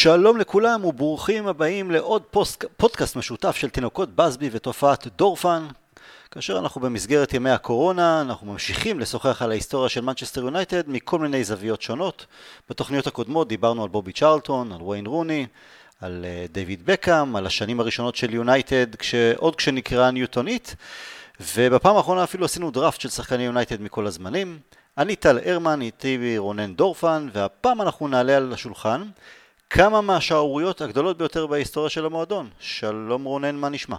[0.00, 5.66] שלום לכולם וברוכים הבאים לעוד פוסט, פודקאסט משותף של תינוקות באזבי ותופעת דורפן.
[6.30, 11.44] כאשר אנחנו במסגרת ימי הקורונה, אנחנו ממשיכים לשוחח על ההיסטוריה של מנצ'סטר יונייטד מכל מיני
[11.44, 12.26] זוויות שונות.
[12.70, 15.46] בתוכניות הקודמות דיברנו על בובי צ'רלטון, על ויין רוני,
[16.00, 18.86] על אה, דיוויד בקאם, על השנים הראשונות של יונייטד,
[19.36, 20.76] עוד כשנקראה ניוטון הית',
[21.54, 24.58] ובפעם האחרונה אפילו עשינו דראפט של שחקני יונייטד מכל הזמנים.
[24.98, 29.02] אני טל הרמן, איתי רונן דורפן, והפעם אנחנו נעלה על השולחן
[29.70, 32.50] כמה מהשערוריות הגדולות ביותר בהיסטוריה של המועדון.
[32.60, 33.96] שלום רונן, מה נשמע?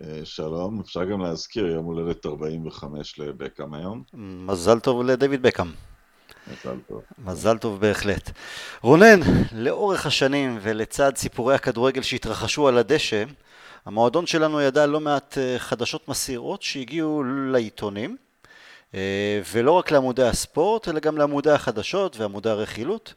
[0.00, 4.02] אה, שלום, אפשר גם להזכיר, יום הולדת 45 לבקאם היום.
[4.46, 5.66] מזל טוב לדויד בקאם.
[6.46, 7.02] מזל טוב.
[7.18, 8.30] מזל טוב בהחלט.
[8.80, 9.20] רונן,
[9.52, 13.24] לאורך השנים ולצד סיפורי הכדורגל שהתרחשו על הדשא,
[13.86, 18.16] המועדון שלנו ידע לא מעט אה, חדשות מסעירות שהגיעו לעיתונים,
[18.94, 23.14] אה, ולא רק לעמודי הספורט, אלא גם לעמודי החדשות ועמודי הרכילות.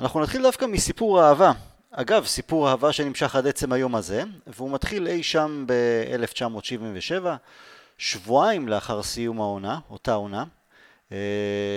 [0.00, 1.52] אנחנו נתחיל דווקא מסיפור אהבה.
[1.90, 7.26] אגב, סיפור אהבה שנמשך עד עצם היום הזה, והוא מתחיל אי שם ב-1977,
[7.98, 10.44] שבועיים לאחר סיום העונה, אותה עונה.
[11.12, 11.16] אה,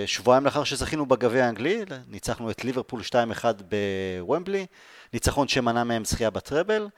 [0.06, 3.44] שבועיים לאחר שזכינו בגביע האנגלי, ניצחנו את ליברפול 2-1
[4.20, 4.66] בוומבלי,
[5.12, 6.88] ניצחון שמנע מהם זכייה בטרבל.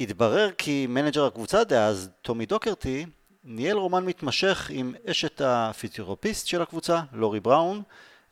[0.00, 3.06] התברר כי מנג'ר הקבוצה דאז, טומי דוקרטי,
[3.44, 7.82] ניהל רומן מתמשך עם אשת הפיזיותרפיסט של הקבוצה, לורי בראון,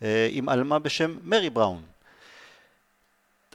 [0.02, 1.93] אה, עם עלמה בשם מרי בראון.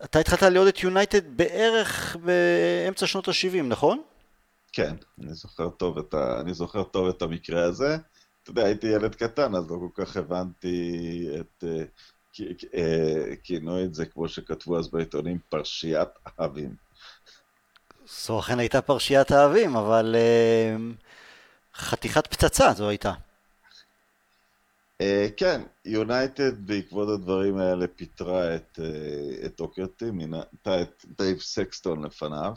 [0.03, 4.01] אתה התחלת לראות את יונייטד בערך באמצע שנות ה-70, נכון?
[4.73, 6.39] כן, אני זוכר טוב את, ה...
[6.41, 7.97] אני זוכר טוב את המקרה הזה.
[8.43, 11.63] אתה יודע, הייתי ילד קטן, אז לא כל כך הבנתי את...
[11.67, 11.83] אה,
[12.75, 16.75] אה, כינו את זה, כמו שכתבו אז בעיתונים, פרשיית אהבים.
[18.25, 20.95] זו אכן הייתה פרשיית אהבים, אבל uh,
[21.75, 23.13] חתיכת פצצה זו הייתה.
[25.01, 32.05] אה, כן, יונייטד בעקבות הדברים האלה פיטרה את, אה, את דוקרטי, מינתה את דייב סקסטון
[32.05, 32.53] לפניו,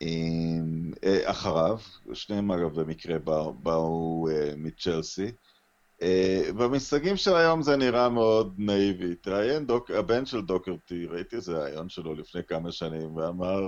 [0.00, 1.78] עם, אה, אחריו,
[2.12, 5.32] שניהם אגב במקרה באו, באו מצ'לסי.
[6.56, 9.12] במושגים של היום זה נראה מאוד נאיבי.
[9.12, 13.60] התראיין הבן של דוקרטי, ראיתי איזה ראיון שלו לפני כמה שנים, ואמר,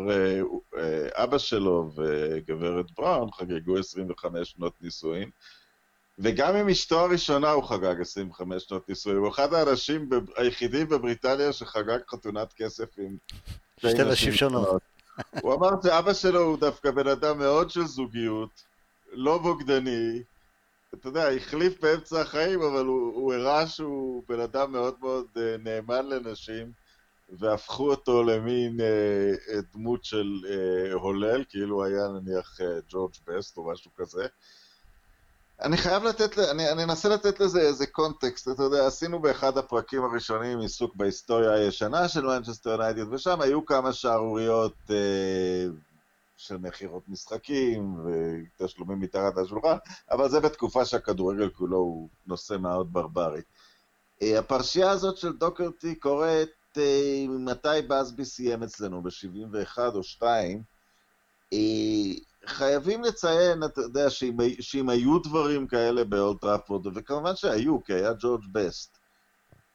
[1.14, 5.30] אבא שלו וגברת בראון חגגו 25 שנות נישואין.
[6.18, 9.18] וגם עם אשתו הראשונה הוא חגג 25 שנות נישואים.
[9.18, 13.16] הוא אחד האנשים היחידים בבריטניה שחגג חתונת כסף עם
[13.80, 14.82] שתי נשים שונות.
[15.40, 18.62] הוא אמר שאבא שלו הוא דווקא בן אדם מאוד של זוגיות,
[19.12, 20.22] לא בוגדני.
[20.94, 25.40] אתה יודע, החליף באמצע החיים, אבל הוא, הוא הראה שהוא בן אדם מאוד מאוד uh,
[25.58, 26.72] נאמן לנשים,
[27.38, 33.72] והפכו אותו למין אה, דמות של אה, הולל, כאילו היה נניח אה, ג'ורג' בסט או
[33.72, 34.26] משהו כזה.
[35.62, 40.04] אני חייב לתת, אני, אני אנסה לתת לזה איזה קונטקסט, אתה יודע, עשינו באחד הפרקים
[40.04, 45.66] הראשונים עיסוק בהיסטוריה הישנה של מנצ'סטר יונייטד, ושם היו כמה שערוריות אה,
[46.36, 49.76] של מכירות משחקים ותשלומים מתחת לשולחן,
[50.10, 53.42] אבל זה בתקופה שהכדורגל כולו הוא נושא מאוד ברברי.
[54.22, 60.62] אה, הפרשייה הזאת של דוקרטי קורית אה, מתי באזבי סיים אצלנו, ב-71 או 2,
[61.52, 61.58] אה,
[62.46, 68.12] חייבים לציין, אתה יודע, שאם, שאם היו דברים כאלה באולד טראפורד, וכמובן שהיו, כי היה
[68.20, 68.98] ג'ורג' בסט,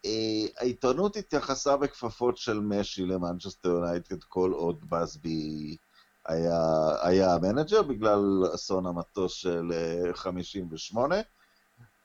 [0.06, 5.78] אה, העיתונות התייחסה בכפפות של משי למנצ'סטר יונייטד כל עוד באזבי
[6.26, 6.60] היה,
[7.02, 9.72] היה המנג'ר, בגלל אסון המטוס של
[10.14, 11.22] 58, אה,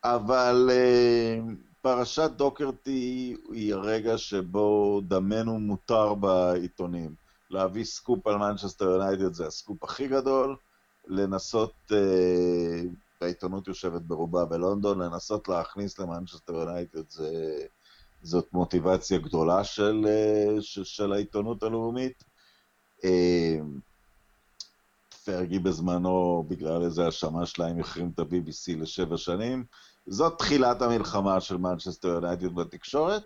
[0.04, 1.38] אבל אה,
[1.82, 7.27] פרשת דוקרטי היא הרגע שבו דמנו מותר בעיתונים.
[7.50, 10.56] להביא סקופ על מנצ'סטר יונייטד זה הסקופ הכי גדול,
[11.06, 12.82] לנסות, אה,
[13.20, 17.30] העיתונות יושבת ברובה בלונדון, לנסות להכניס למנצ'סטר יונייטד זה,
[18.22, 22.24] זאת מוטיבציה גדולה של, אה, של, של העיתונות הלאומית.
[23.04, 23.58] אה,
[25.24, 29.64] פרגי בזמנו, בגלל איזה האשמה שלהם, החרים את ה-BBC לשבע שנים.
[30.06, 33.22] זאת תחילת המלחמה של מנצ'סטר יונייטד בתקשורת.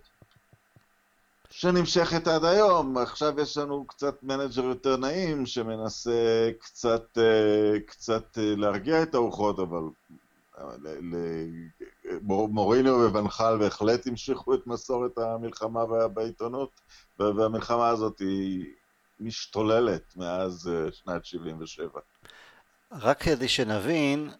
[1.53, 2.99] שנמשכת עד היום.
[2.99, 9.59] עכשיו יש לנו קצת מנג'ר יותר נעים, שמנסה קצת, אה, קצת אה, להרגיע את הרוחות,
[9.59, 9.83] אבל
[12.23, 16.81] מוריניו ו-ואן חאל בהחלט המשיכו את מסורת המלחמה בעיתונות,
[17.19, 18.65] והמלחמה הזאת היא
[19.21, 22.01] משתוללת מאז אה, שנת 77.
[22.93, 24.31] רק כדי שנבין,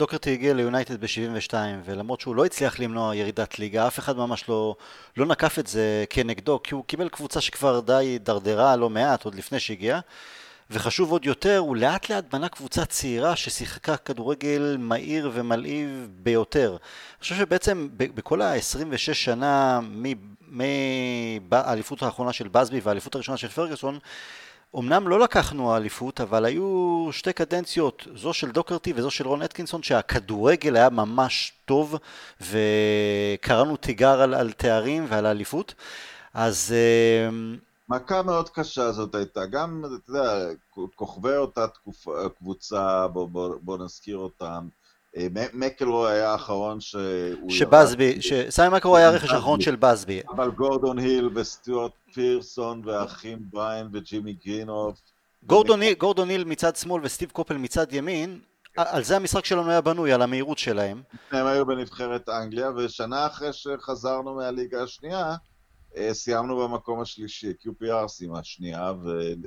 [0.00, 1.54] דוקרטי הגיע ליונייטד ב-72,
[1.84, 4.74] ולמרות שהוא לא הצליח למנוע ירידת ליגה, אף אחד ממש לא,
[5.16, 9.34] לא נקף את זה כנגדו, כי הוא קיבל קבוצה שכבר די דרדרה לא מעט, עוד
[9.34, 10.00] לפני שהגיע,
[10.70, 16.70] וחשוב עוד יותר, הוא לאט לאט בנה קבוצה צעירה ששיחקה כדורגל מהיר ומלהיב ביותר.
[16.70, 19.80] אני חושב שבעצם בכל ה-26 שנה
[20.50, 23.98] מהאליפות האחרונה של בסבי והאליפות הראשונה של פרגוסון,
[24.78, 29.82] אמנם לא לקחנו אליפות, אבל היו שתי קדנציות, זו של דוקרטי וזו של רון אטקינסון,
[29.82, 31.96] שהכדורגל היה ממש טוב,
[32.40, 35.74] וקראנו תיגר על, על תארים ועל האליפות.
[36.34, 36.74] אז...
[37.28, 37.56] אמ,
[37.88, 40.46] מכה מאוד קשה זאת הייתה, גם, אתה יודע,
[40.96, 44.68] כוכבי אותה תקופה, קבוצה, בוא, בוא, בוא נזכיר אותם,
[45.16, 47.50] אה, מקלרו היה האחרון שהוא...
[47.50, 48.18] שבאזבי,
[48.48, 50.20] סמי מקלרו היה הרכש האחרון של באזבי.
[50.28, 54.98] אבל גורדון היל וסטיוארט פירסון והאחים בריין וג'ימי גרינוף.
[55.98, 58.40] גורדון היל מצד שמאל וסטיב קופל מצד ימין,
[58.76, 61.02] על זה המשחק שלנו היה בנוי, על המהירות שלהם.
[61.30, 65.34] הם היו בנבחרת אנגליה, ושנה אחרי שחזרנו מהליגה השנייה,
[65.96, 68.92] אה, סיימנו במקום השלישי, QPR סיימה שנייה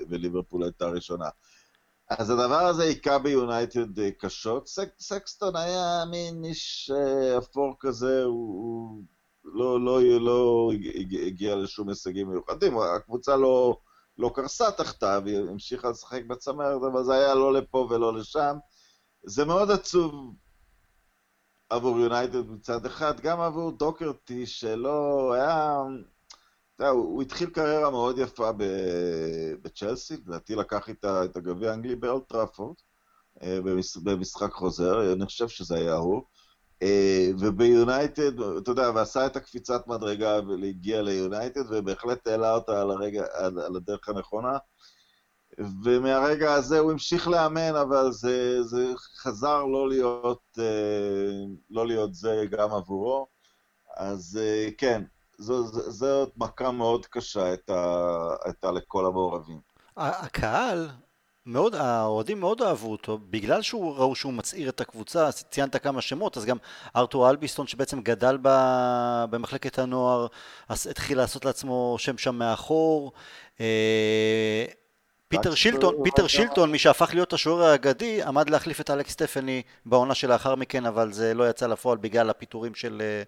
[0.09, 1.25] וליברפול הייתה ראשונה.
[2.09, 4.67] אז הדבר הזה היכה ביונייטד אה, קשות.
[4.67, 9.03] סק, סקסטון היה מין איש אה, אפור כזה, הוא, הוא
[9.43, 10.71] לא, לא, לא
[11.27, 13.77] הגיע לשום הישגים מיוחדים, הקבוצה לא,
[14.17, 18.57] לא קרסה תחתיו, היא המשיכה לשחק בצמרת, אבל זה היה לא לפה ולא לשם.
[19.25, 20.35] זה מאוד עצוב
[21.69, 25.77] עבור יונייטד מצד אחד, גם עבור דוקרטי שלא היה...
[26.75, 28.51] אתה יודע, הוא התחיל קריירה מאוד יפה
[29.61, 32.75] בצ'לסי, לדעתי לקח איתה את הגביע האנגלי באולטראפורד,
[33.43, 33.59] אה,
[34.03, 36.21] במשחק חוזר, אני חושב שזה היה הוא.
[36.81, 43.25] אה, וביונייטד, אתה יודע, ועשה את הקפיצת מדרגה והגיע ליונייטד, ובהחלט העלה אותה על, הרגע,
[43.33, 44.57] על, על הדרך הנכונה.
[45.83, 48.87] ומהרגע הזה הוא המשיך לאמן, אבל זה, זה
[49.21, 53.27] חזר לא להיות, אה, לא להיות זה גם עבורו.
[53.97, 54.39] אז
[54.77, 55.03] כן,
[55.43, 59.59] זו מכה מאוד קשה הייתה לכל המעורבים.
[59.97, 60.89] הקהל,
[61.45, 66.37] מאוד, האוהדים מאוד אהבו אותו, בגלל שהוא ראו שהוא מצעיר את הקבוצה, ציינת כמה שמות,
[66.37, 66.57] אז גם
[66.95, 68.49] ארתור אלביסטון שבעצם גדל ב,
[69.29, 70.27] במחלקת הנוער,
[70.69, 73.11] אז התחיל לעשות לעצמו שם שם מאחור.
[73.59, 74.65] אה,
[75.37, 80.15] פיטר שילטון, פיטר שילטון, מי שהפך להיות השוער האגדי, עמד להחליף את אלכס סטפני בעונה
[80.15, 83.23] שלאחר מכן, אבל זה לא יצא לפועל בגלל הפיטורים של, אה,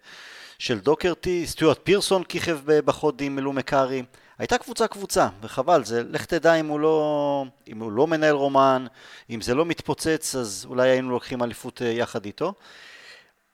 [0.60, 4.04] של דוקרטי, סטיוארט פירסון כיכב בחוד עם מלומי קארי.
[4.38, 8.86] הייתה קבוצה קבוצה, וחבל, זה לך תדע אם הוא לא, אם הוא לא מנהל רומן,
[9.30, 12.54] אם זה לא מתפוצץ, אז אולי היינו לוקחים אליפות אה, יחד איתו.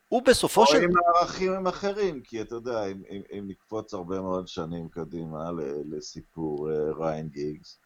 [0.07, 0.77] הוא בסופו של...
[0.77, 5.49] או עם הערכים אחרים, כי אתה יודע, אם, אם, אם נקפוץ הרבה מאוד שנים קדימה
[5.89, 7.79] לסיפור uh, ריין גיגס,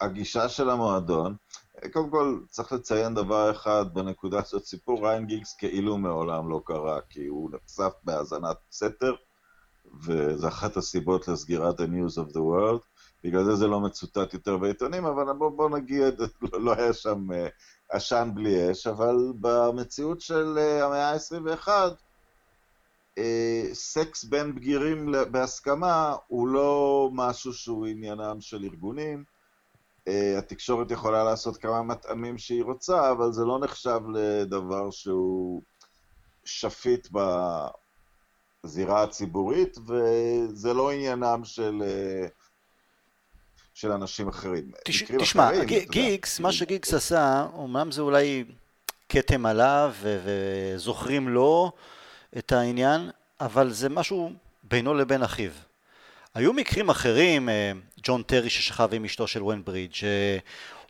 [0.00, 1.36] הגישה של המועדון,
[1.92, 7.00] קודם כל, צריך לציין דבר אחד בנקודה הזאת, סיפור ריין גיגס כאילו מעולם לא קרה,
[7.10, 9.14] כי הוא נחשף בהאזנת סתר,
[10.04, 12.80] וזו אחת הסיבות לסגירת ה-News of the World.
[13.24, 17.30] בגלל זה זה לא מצוטט יותר בעיתונים, אבל בוא, בוא נגיד, לא, לא היה שם
[17.30, 17.34] uh,
[17.90, 21.70] עשן בלי אש, אבל במציאות של uh, המאה ה-21, uh,
[23.72, 29.24] סקס בין בגירים בהסכמה הוא לא משהו שהוא עניינם של ארגונים.
[30.08, 35.62] Uh, התקשורת יכולה לעשות כמה מטעמים שהיא רוצה, אבל זה לא נחשב לדבר שהוא
[36.44, 37.08] שפיט
[38.64, 42.30] בזירה הציבורית, וזה לא עניינם של, uh,
[43.74, 44.70] של אנשים אחרים.
[44.84, 48.44] תש, תשמע, אחרים, גיגס, מה שגיגס עשה, אומנם זה אולי
[49.08, 51.72] כתם עליו, וזוכרים לו
[52.38, 54.32] את העניין, אבל זה משהו
[54.62, 55.50] בינו לבין אחיו.
[56.34, 60.38] היו מקרים אחרים, אה, ג'ון טרי ששכב עם אשתו של ון ברידג', אה,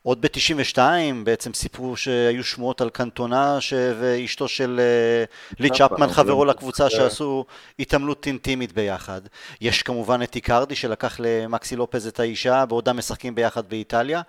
[0.03, 0.79] עוד ב-92
[1.25, 3.73] בעצם סיפרו שהיו שמועות על קנטונה ש...
[4.01, 5.25] ואשתו של אה,
[5.59, 7.45] לי צ'פמן חברו לקבוצה שעשו
[7.79, 9.21] התעמלות אינטימית ביחד.
[9.61, 14.23] יש כמובן את איקרדי שלקח למקסי לופז את האישה בעודם משחקים ביחד באיטליה,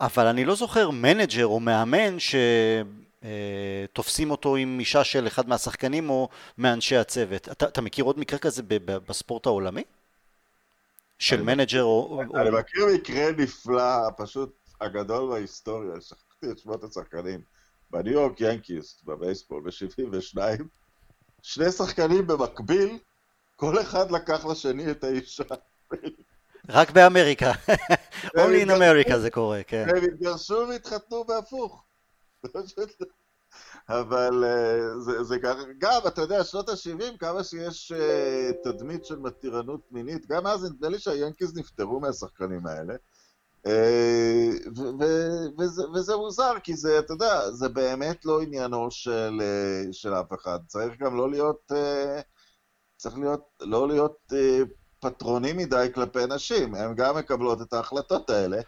[0.00, 2.34] אבל אני לא זוכר מנג'ר או מאמן ש...
[3.92, 6.28] תופסים אותו עם אישה של אחד מהשחקנים או
[6.58, 7.48] מאנשי הצוות.
[7.48, 8.62] אתה, אתה מכיר עוד מקרה כזה
[9.06, 9.82] בספורט העולמי?
[11.18, 12.20] של מנג'ר או...
[12.34, 17.40] אני מכיר מקרה נפלא, פשוט הגדול בהיסטוריה, שכחתי את שמות השחקנים,
[17.90, 20.38] בניו יורק ינקיס, בבייסבול, ב-72,
[21.42, 22.98] שני שחקנים במקביל,
[23.56, 25.44] כל אחד לקח לשני את האישה.
[26.68, 27.52] רק באמריקה,
[28.36, 29.86] only in America זה קורה, כן.
[29.88, 31.84] הם התגרשו והתחתנו בהפוך.
[33.88, 35.56] אבל אה, זה, זה גם,
[36.06, 40.98] אתה יודע, שנות ה-70, כמה שיש אה, תדמית של מתירנות מינית, גם אז נדמה לי
[40.98, 42.94] שהיאנקיז נפטרו מהשחקנים האלה.
[43.66, 44.50] אה,
[45.58, 49.40] וזה, וזה מוזר, כי זה, אתה יודע, זה באמת לא עניינו של,
[49.92, 50.58] של אף אחד.
[50.66, 51.72] צריך גם לא להיות,
[52.96, 54.32] צריך להיות, לא להיות
[55.00, 58.60] פטרוני מדי כלפי נשים, הן גם מקבלות את ההחלטות האלה,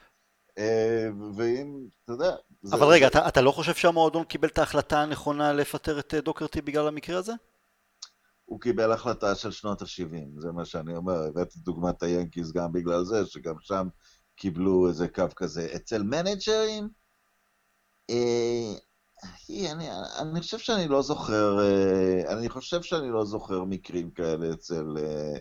[1.36, 2.30] ואם, אתה יודע...
[2.72, 3.06] אבל זה, רגע.
[3.06, 7.18] אתה, אתה לא חושב שהמועדון קיבל את ההחלטה הנכונה לפטר את אה, דוקרטי בגלל המקרה
[7.18, 7.32] הזה?
[8.44, 13.04] הוא קיבל החלטה של שנות ה-70, זה מה שאני אומר, הבאתי דוגמת היאנקיז גם בגלל
[13.04, 13.88] זה, שגם שם
[14.36, 15.68] קיבלו איזה קו כזה.
[15.76, 16.88] אצל מנג'רים,
[18.10, 18.72] אה,
[19.72, 24.84] אני, אני חושב שאני לא זוכר, אה, אני חושב שאני לא זוכר מקרים כאלה אצל
[24.98, 25.36] אה,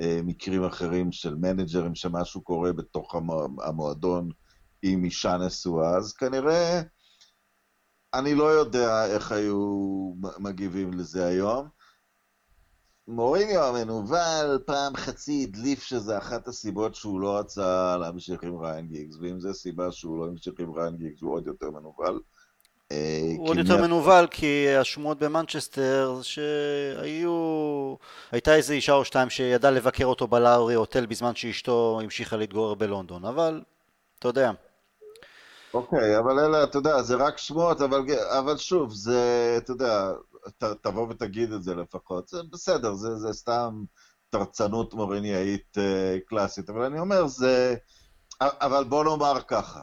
[0.00, 3.14] אה, מקרים אחרים של מנג'רים שמשהו קורה בתוך
[3.64, 4.28] המועדון
[4.82, 6.82] עם אישה נשואה, אז כנראה
[8.14, 11.68] אני לא יודע איך היו מגיבים לזה היום.
[13.08, 19.16] מוריניו המנוול פעם חצי הדליף שזה אחת הסיבות שהוא לא רצה להמשיך עם ראיין גיגס,
[19.20, 22.20] ואם זו סיבה שהוא לא המשיך עם ראיין גיגס הוא עוד יותר מנוול.
[22.92, 27.94] אה, הוא עוד יותר מנוול כי השמועות במנצ'סטר שהיו...
[28.32, 33.24] הייתה איזה אישה או שתיים שידעה לבקר אותו בלאורי הוטל בזמן שאשתו המשיכה להתגורר בלונדון,
[33.24, 33.62] אבל
[34.18, 34.52] אתה יודע.
[35.74, 38.02] אוקיי, אבל אלה, אתה יודע, זה רק שמועות, אבל,
[38.38, 40.12] אבל שוב, זה, אתה יודע,
[40.58, 43.84] ת, תבוא ותגיד את זה לפחות, זה בסדר, זה, זה סתם
[44.30, 47.74] תרצנות מוריניאית uh, קלאסית, אבל אני אומר, זה...
[48.40, 49.82] אבל בוא נאמר ככה,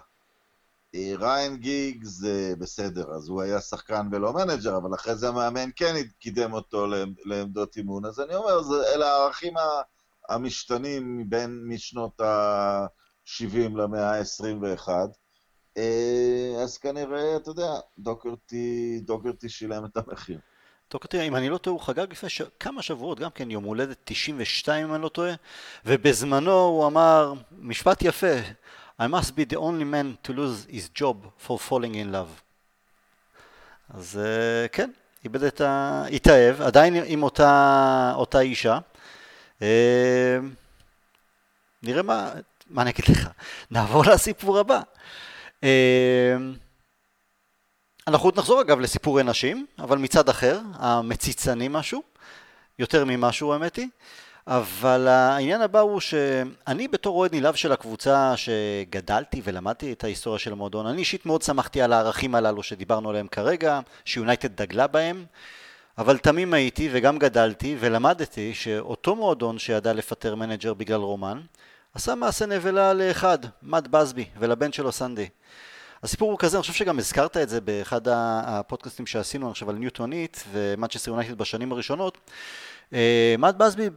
[0.95, 5.69] אה, ריין גיג זה בסדר, אז הוא היה שחקן ולא מנג'ר, אבל אחרי זה המאמן
[5.75, 6.87] כן קידם אותו
[7.25, 9.53] לעמדות אימון, אז אני אומר, זה, אלה הערכים
[10.29, 14.89] המשתנים מבין משנות ה-70 למאה ה-21.
[15.79, 20.39] אה, אז כנראה, אתה יודע, דוקרטי, דוקרטי שילם את המחיר.
[20.91, 22.41] דוקרטי, אם אני לא טועה, הוא חגג לפני ש...
[22.59, 25.33] כמה שבועות, גם כן יום הולדת 92 אם אני לא טועה,
[25.85, 28.35] ובזמנו הוא אמר משפט יפה,
[29.01, 31.15] I must be the only man to lose his job
[31.47, 32.41] for falling in love.
[33.93, 34.91] אז uh, כן,
[35.23, 36.03] איבד את ה...
[36.11, 38.79] התאהב, עדיין עם אותה, אותה אישה.
[39.59, 39.63] Uh,
[41.83, 42.31] נראה מה,
[42.69, 43.29] מה אני אגיד לך,
[43.71, 44.81] נעבור לסיפור הבא.
[45.61, 45.65] Uh,
[48.07, 52.03] אנחנו עוד נחזור אגב לסיפורי נשים, אבל מצד אחר, המציצני משהו,
[52.79, 53.87] יותר ממשהו האמת היא.
[54.47, 60.51] אבל העניין הבא הוא שאני בתור אוהד נלהב של הקבוצה שגדלתי ולמדתי את ההיסטוריה של
[60.51, 65.25] המועדון, אני אישית מאוד שמחתי על הערכים הללו שדיברנו עליהם כרגע, שיונייטד דגלה בהם,
[65.97, 71.41] אבל תמים הייתי וגם גדלתי ולמדתי שאותו מועדון שידע לפטר מנג'ר בגלל רומן,
[71.93, 75.29] עשה מעשה נבלה לאחד, מאט באזבי, ולבן שלו סנדי.
[76.03, 80.16] הסיפור הוא כזה, אני חושב שגם הזכרת את זה באחד הפודקאסטים שעשינו, חושב על ניוטון
[80.16, 82.17] הית' ומנצ'סטר יונייטד בשנים הראשונות.
[82.93, 83.89] אה, מאט באזבי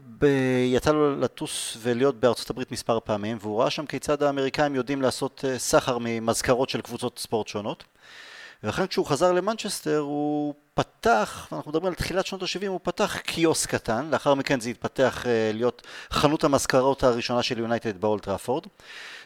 [0.74, 5.44] יצא לו לטוס ולהיות בארצות הברית מספר פעמים והוא ראה שם כיצד האמריקאים יודעים לעשות
[5.48, 7.84] אה, סחר ממזכרות של קבוצות ספורט שונות
[8.62, 13.70] ולכן כשהוא חזר למנצ'סטר הוא פתח, אנחנו מדברים על תחילת שנות ה-70, הוא פתח קיוסק
[13.70, 18.66] קטן, לאחר מכן זה התפתח אה, להיות חנות המזכרות הראשונה של יונייטד באולד טראפורד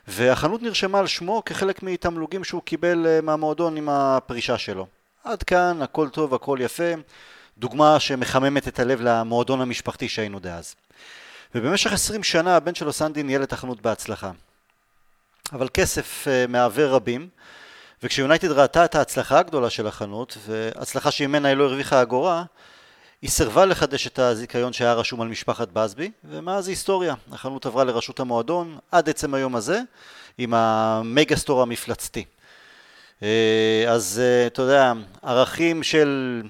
[0.08, 4.86] והחנות נרשמה על שמו כחלק מתמלוגים שהוא קיבל מהמועדון עם הפרישה שלו.
[5.24, 6.92] עד כאן הכל טוב, הכל יפה
[7.58, 10.74] דוגמה שמחממת את הלב למועדון המשפחתי שהיינו דאז.
[11.54, 14.30] ובמשך עשרים שנה הבן שלו סנדי ניהל את החנות בהצלחה.
[15.52, 17.28] אבל כסף uh, מעוור רבים,
[18.02, 22.44] וכשיונייטד ראתה את ההצלחה הגדולה של החנות, והצלחה שממנה היא לא הרוויחה אגורה,
[23.22, 27.14] היא סירבה לחדש את הזיכיון שהיה רשום על משפחת בסבי, ומאז היסטוריה.
[27.32, 29.80] החנות עברה לרשות המועדון עד עצם היום הזה,
[30.38, 32.24] עם ה megastore המפלצתי.
[33.22, 36.42] אה, אז אה, אתה יודע, ערכים של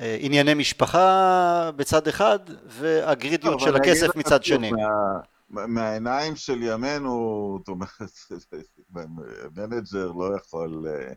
[0.00, 4.70] אה, ענייני משפחה בצד אחד והגרידיות של הכסף מצד שני.
[5.52, 7.90] מהעיניים של ימינו, זאת אומרת,
[9.56, 11.12] מנג'ר לא יכול אה,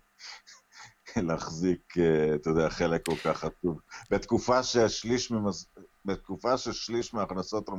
[1.27, 3.79] להחזיק, אה, אתה יודע, חלק כל כך חשוב.
[4.11, 5.67] בתקופה ששליש ממז...
[6.05, 7.69] בתקופה ששליש מההכנסות,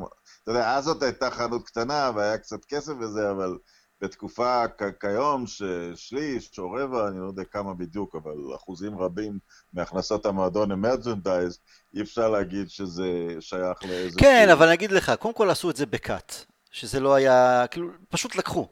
[0.43, 3.59] אתה יודע, אז זאת הייתה חנות קטנה והיה קצת כסף וזה, אבל
[4.01, 4.65] בתקופה
[5.01, 9.39] כיום ששליש או רבע, אני לא יודע כמה בדיוק, אבל אחוזים רבים
[9.73, 11.59] מהכנסות המועדון הם מרצ'נדייז,
[11.95, 13.07] אי אפשר להגיד שזה
[13.41, 14.19] שייך לאיזה...
[14.19, 14.53] כן, שיר.
[14.53, 16.35] אבל אני אגיד לך, קודם כל עשו את זה בקאט,
[16.71, 18.69] שזה לא היה, כאילו, פשוט לקחו,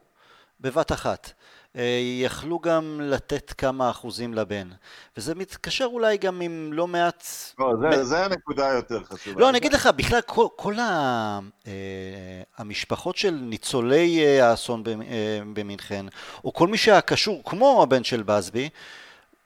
[0.60, 1.32] בבת אחת.
[1.76, 4.68] אה, יכלו גם לתת כמה אחוזים לבן.
[5.16, 7.26] וזה מתקשר אולי גם עם לא מעט...
[7.58, 8.04] לא, זה, מ...
[8.04, 9.40] זה הנקודה היותר חשובה.
[9.40, 11.38] לא, אני אגיד לך, בכלל כל, כל ה...
[11.66, 11.72] אה,
[12.58, 14.82] המשפחות של ניצולי אה, האסון
[15.54, 16.06] במינכן,
[16.44, 18.68] או כל מי שהיה קשור, כמו הבן של בסבי,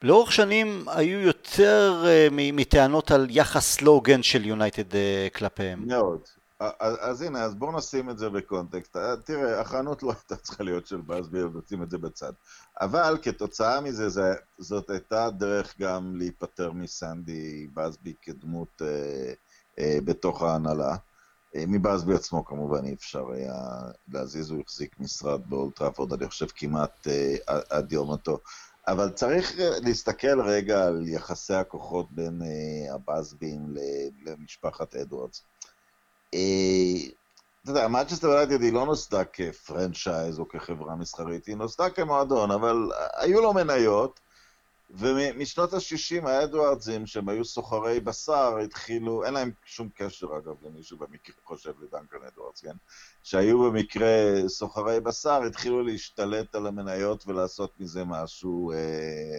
[0.03, 4.99] לאורך שנים היו יותר מטענות על יחס לא הוגן של יונייטד
[5.35, 5.83] כלפיהם.
[5.87, 6.21] מאוד,
[6.61, 8.97] אז, אז הנה, אז בואו נשים את זה בקונטקסט.
[8.97, 12.33] אה, תראה, החנות לא הייתה צריכה להיות של בסבי, נשים את זה בצד.
[12.81, 19.33] אבל כתוצאה מזה, זה, זאת הייתה דרך גם להיפטר מסנדי בסבי כדמות אה,
[19.79, 20.97] אה, בתוך ההנהלה.
[21.55, 23.55] מט באזבי עצמו כמובן אי אפשר היה
[24.09, 27.07] להזיז, הוא החזיק משרד באולד טראפורד, אני חושב כמעט
[27.47, 28.39] עד יום מותו.
[28.89, 32.43] אבל צריך להסתכל רגע על יחסי הכוחות בין
[32.91, 33.75] הבאזבים
[34.27, 35.43] למשפחת אדוארדס.
[36.31, 42.51] אתה יודע, מנצ'סטר יונייטד היא לא נוסדה כ franchise או כחברה מסחרית, היא נוסדה כמועדון,
[42.51, 44.21] אבל היו לו מניות,
[44.91, 51.35] ומשנות ה-60 האדוארדסים, שהם היו סוחרי בשר, התחילו, אין להם שום קשר אגב למישהו במקרה
[51.45, 52.77] חושב לדנקן אדוארדס, כן?
[53.23, 54.09] שהיו במקרה
[54.49, 59.39] סוחרי בשר, התחילו להשתלט על המניות ולעשות מזה משהו אה,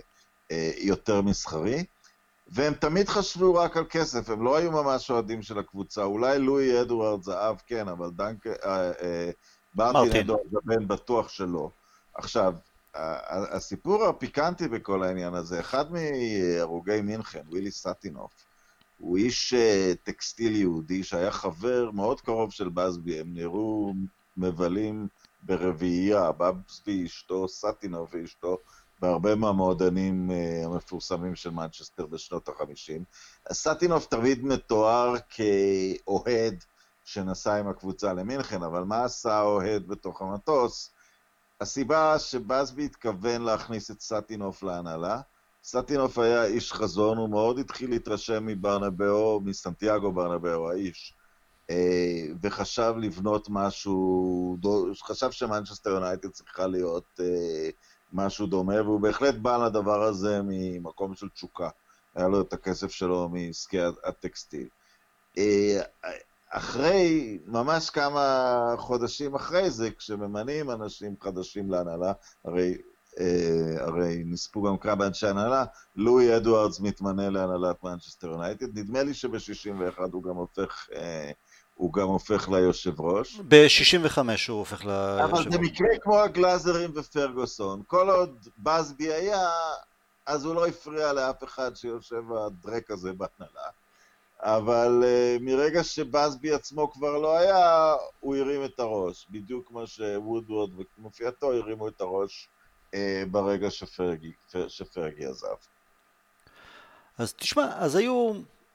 [0.52, 1.84] אה, יותר מסחרי.
[2.52, 6.04] והם תמיד חשבו רק על כסף, הם לא היו ממש אוהדים של הקבוצה.
[6.04, 8.48] אולי לואי אדוארד זהב כן, אבל דנק...
[8.48, 9.30] אה, אה,
[9.76, 11.70] מרטין אדוארד הבן בטוח שלא.
[12.14, 12.54] עכשיו,
[13.52, 18.32] הסיפור הפיקנטי בכל העניין הזה, אחד מהרוגי מינכן, ווילי סטינוף,
[19.00, 23.94] הוא איש אה, טקסטיל יהודי שהיה חבר מאוד קרוב של באזבי, הם נראו
[24.38, 25.08] מבלים
[25.44, 28.58] ברביעייה, באזבי אשתו, סטינוף ואשתו,
[29.00, 33.04] בהרבה מהמועדנים אה, המפורסמים של מנצ'סטר בשנות ה-50.
[33.54, 36.64] סטינוף תמיד מתואר כאוהד
[37.06, 40.92] שנסע עם הקבוצה למינכן, אבל מה עשה האוהד בתוך המטוס?
[41.62, 45.22] הסיבה שבאזבי התכוון להכניס את סטינוף להנהלה,
[45.64, 51.14] סטינוף היה איש חזון, הוא מאוד התחיל להתרשם מברנבאו, מסנטיאגו ברנבאו, האיש,
[51.70, 54.58] אה, וחשב לבנות משהו,
[55.02, 57.70] חשב שמנצ'סטר יונייטד צריכה להיות אה,
[58.14, 61.70] משהו דומה, והוא בהחלט בא לדבר הזה ממקום של תשוקה.
[62.16, 64.68] היה לו את הכסף שלו מעסקי הטקסטיל.
[65.38, 65.82] אה,
[66.50, 72.14] אחרי, ממש כמה חודשים אחרי זה, כשממנים אנשים חדשים להנהלה,
[72.46, 72.78] הרי,
[73.20, 79.14] אה, הרי נספו גם כמה אנשי הנהלה, לואי אדוארדס מתמנה להנהלת מנצ'סטר יונייטד, נדמה לי
[79.14, 81.32] שב-61 הוא גם הופך אה,
[81.80, 83.40] הוא גם הופך ליושב ראש.
[83.48, 84.20] ב-65
[84.50, 85.46] הוא הופך ליושב ראש.
[85.46, 87.82] אבל זה מקרה כמו הגלאזרים ופרגוסון.
[87.88, 89.50] כל עוד בסבי היה,
[90.26, 93.70] אז הוא לא הפריע לאף אחד שיושב הדרק הזה בהנהלה.
[94.40, 99.28] אבל uh, מרגע שבסבי עצמו כבר לא היה, הוא הרים את הראש.
[99.30, 102.50] בדיוק כמו שוודוורד וכנופייתו הרימו את הראש
[102.92, 102.96] uh,
[103.32, 104.32] ברגע שפרגי,
[104.68, 105.56] שפרגי עזב.
[107.18, 108.34] אז תשמע, אז היו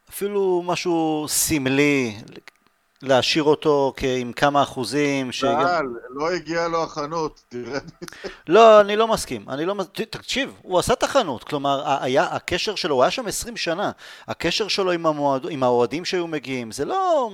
[0.08, 2.16] אפילו משהו סמלי,
[3.08, 5.32] להשאיר אותו עם כמה אחוזים.
[5.32, 5.94] שגם...
[6.10, 7.78] לא הגיע לו החנות, תראה.
[8.48, 9.48] לא, אני לא מסכים.
[9.48, 10.04] אני לא מסכים.
[10.04, 11.44] תקשיב, הוא עשה את החנות.
[11.44, 13.90] כלומר, היה, הקשר שלו, הוא היה שם 20 שנה.
[14.28, 17.30] הקשר שלו עם, המועד, עם האוהדים שהיו מגיעים, זה לא...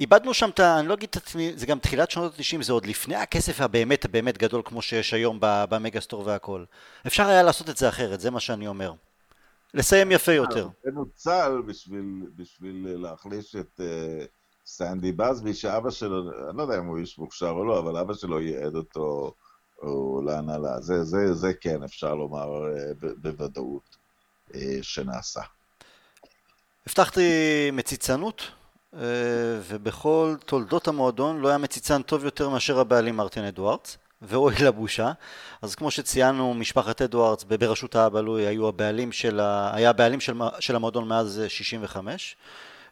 [0.00, 0.78] איבדנו שם את ה...
[0.78, 4.06] אני לא אגיד את עצמי, זה גם תחילת שנות ה-90, זה עוד לפני הכסף הבאמת
[4.06, 6.64] באמת גדול כמו שיש היום במגה-סטור והכל.
[7.06, 8.92] אפשר היה לעשות את זה אחרת, זה מה שאני אומר.
[9.74, 10.68] לסיים יפה יותר.
[10.84, 13.80] זה נוצל בשביל, בשביל להחליש את...
[14.66, 18.14] סנדי בסבי, שאבא שלו, אני לא יודע אם הוא איש מוכשר או לא, אבל אבא
[18.14, 19.34] שלו ייעד אותו
[20.26, 20.80] להנהלה.
[20.80, 23.96] זה, זה, זה כן, אפשר לומר אה, בוודאות
[24.54, 25.40] אה, שנעשה.
[26.86, 27.30] הבטחתי
[27.72, 28.42] מציצנות,
[28.94, 29.00] אה,
[29.68, 35.12] ובכל תולדות המועדון לא היה מציצן טוב יותר מאשר הבעלים מרטין אדוארדס, ואוי לבושה.
[35.62, 38.46] אז כמו שציינו, משפחת אדוארדס בראשות האבא לואי.
[38.46, 42.36] היה הבעלים של, של המועדון מאז 65.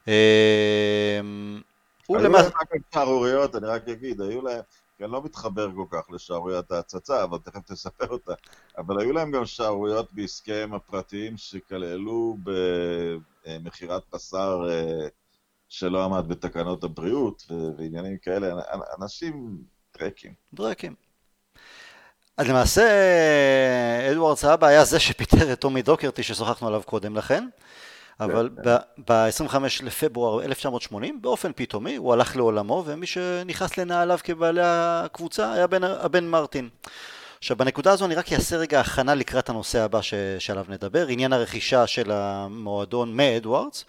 [0.09, 1.61] אמ,
[2.09, 4.61] היו להם רק שערוריות, אני רק אגיד, היו להם,
[4.99, 8.33] כי אני לא מתחבר כל כך לשערוריית ההצצה, אבל תכף תספר אותה,
[8.79, 12.37] אבל היו להם גם שערוריות בעסקיהם הפרטיים שכללו
[13.47, 15.09] במכירת בשר אה,
[15.69, 17.43] שלא עמד בתקנות הבריאות
[17.79, 18.55] ועניינים כאלה,
[18.99, 19.59] אנשים
[19.99, 20.33] דרקים.
[20.55, 20.95] דרקים.
[22.37, 22.83] אז למעשה
[24.13, 27.49] אדוארד סבא היה זה שפיטר את טומי דוקרטי ששוחחנו עליו קודם לכן.
[28.21, 28.49] אבל
[29.09, 35.85] ב-25 לפברואר 1980, באופן פתאומי, הוא הלך לעולמו, ומי שנכנס לנעליו כבעלי הקבוצה היה בן,
[35.85, 36.69] הבן מרטין.
[37.39, 40.15] עכשיו, בנקודה הזו אני רק אעשה רגע הכנה לקראת הנושא הבא ש...
[40.39, 43.85] שעליו נדבר, עניין הרכישה של המועדון מאדוארדס,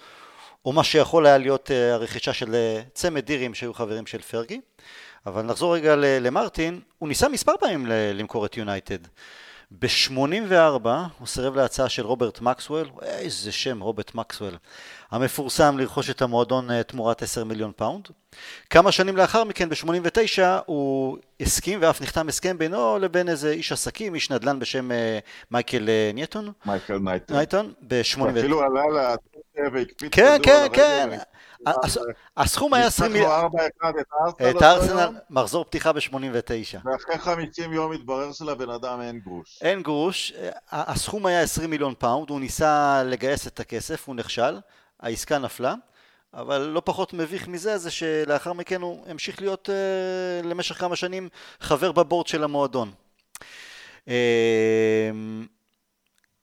[0.65, 4.61] או מה שיכול היה להיות אה, הרכישה של אה, צמד אירים שהיו חברים של פרגי.
[5.25, 8.97] אבל נחזור רגע למרטין, הוא ניסה מספר פעמים למכור את יונייטד.
[9.79, 10.87] ב-84
[11.19, 14.57] הוא סירב להצעה של רוברט מקסוול, איזה שם רוברט מקסוול,
[15.13, 18.07] המפורסם לרכוש את המועדון אה, תמורת 10 מיליון פאונד.
[18.69, 24.15] כמה שנים לאחר מכן, ב-89, הוא הסכים ואף נחתם הסכם בינו לבין איזה איש עסקים,
[24.15, 25.19] איש נדל"ן בשם אה,
[25.51, 26.51] מייקל אה, נייטון.
[26.65, 27.37] מייקל נייטון.
[27.37, 28.39] נייטון, ב-89.
[28.39, 31.09] אפילו עלה לטוטה והקפיץ כן, כן, כן.
[32.37, 33.31] הסכום היה 20 מיליון.
[34.49, 36.77] את הארסנל, מחזור פתיחה ב-89.
[36.85, 39.59] ואחרי 50 יום התברר שלבן אדם אין גרוש.
[39.61, 40.33] אין גרוש,
[40.71, 44.57] הסכום היה 20 מיליון פאונד, הוא ניסה לגייס את הכסף, הוא נכשל,
[45.03, 45.75] העסקה נפלה,
[46.33, 51.29] אבל לא פחות מביך מזה זה שלאחר מכן הוא המשיך להיות אה, למשך כמה שנים
[51.59, 52.91] חבר ב board של המועדון.
[54.05, 54.11] Uh,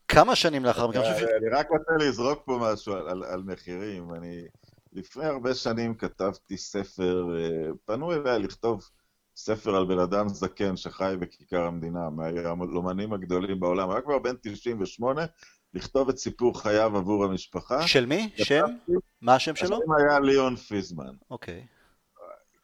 [0.08, 1.00] כמה שנים לאחר מכן?
[1.00, 4.14] אני רק רוצה לזרוק פה משהו על, על, על מחירים.
[4.14, 4.44] אני
[4.92, 8.88] לפני הרבה שנים כתבתי ספר, uh, פנו אליי לכתוב
[9.36, 15.26] ספר על בן אדם זקן שחי בכיכר המדינה, מהלומנים הגדולים בעולם, היה כבר בן 98,
[15.74, 17.88] לכתוב את סיפור חייו עבור המשפחה.
[17.88, 18.30] של מי?
[18.36, 18.64] שם?
[19.20, 19.76] מה השם שלו?
[19.76, 21.14] השם היה ליאון פיזמן.
[21.30, 21.66] אוקיי.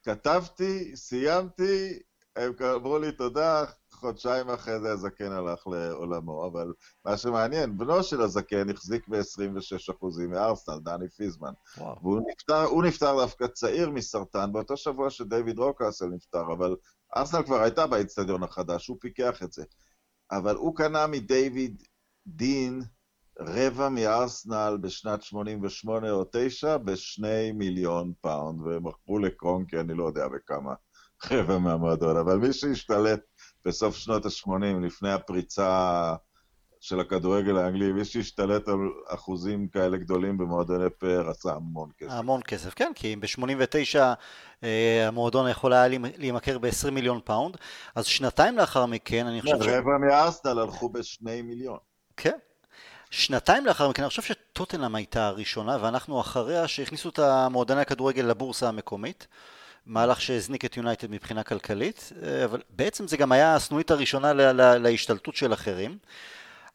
[0.03, 1.99] כתבתי, סיימתי,
[2.37, 6.73] הם אמרו לי תודה, חודשיים אחרי זה הזקן הלך לעולמו, אבל
[7.05, 11.53] מה שמעניין, בנו של הזקן החזיק ב-26% מארסנל, דני פיזמן.
[11.79, 11.99] וואו.
[12.03, 16.77] והוא נפטר, נפטר דווקא צעיר מסרטן, באותו שבוע שדייוויד רוקאסל נפטר, אבל
[17.17, 19.65] ארסנל כבר הייתה באצטדיון החדש, הוא פיקח את זה.
[20.31, 21.83] אבל הוא קנה מדייוויד
[22.27, 22.83] דין
[23.41, 30.75] רבע מארסנל בשנת 88 או 9 בשני מיליון פאונד, ומכרו לקרונקי, אני לא יודע בכמה,
[31.31, 33.21] רבע מהמועדון, אבל מי שהשתלט
[33.65, 36.15] בסוף שנות ה-80, לפני הפריצה
[36.81, 42.13] של הכדורגל האנגלי, מי שהשתלט על אחוזים כאלה גדולים במועדוני פאר עשה המון כסף.
[42.13, 43.99] המון כסף, כן, כי אם ב-89
[44.65, 47.57] אה, המועדון יכול היה להימכר ב-20 מיליון פאונד,
[47.95, 49.67] אז שנתיים לאחר מכן, אני חושב ש...
[49.67, 51.79] רבע מארסנל הלכו בשני מיליון.
[52.17, 52.39] כן.
[53.11, 58.69] שנתיים לאחר מכן, אני חושב שטוטנאם הייתה הראשונה, ואנחנו אחריה שהכניסו את המועדוני הכדורגל לבורסה
[58.69, 59.27] המקומית.
[59.87, 64.53] מהלך שהזניק את יונייטד מבחינה כלכלית, אה, אבל בעצם זה גם היה הסנונית הראשונה לה,
[64.53, 65.99] לה, להשתלטות של אחרים.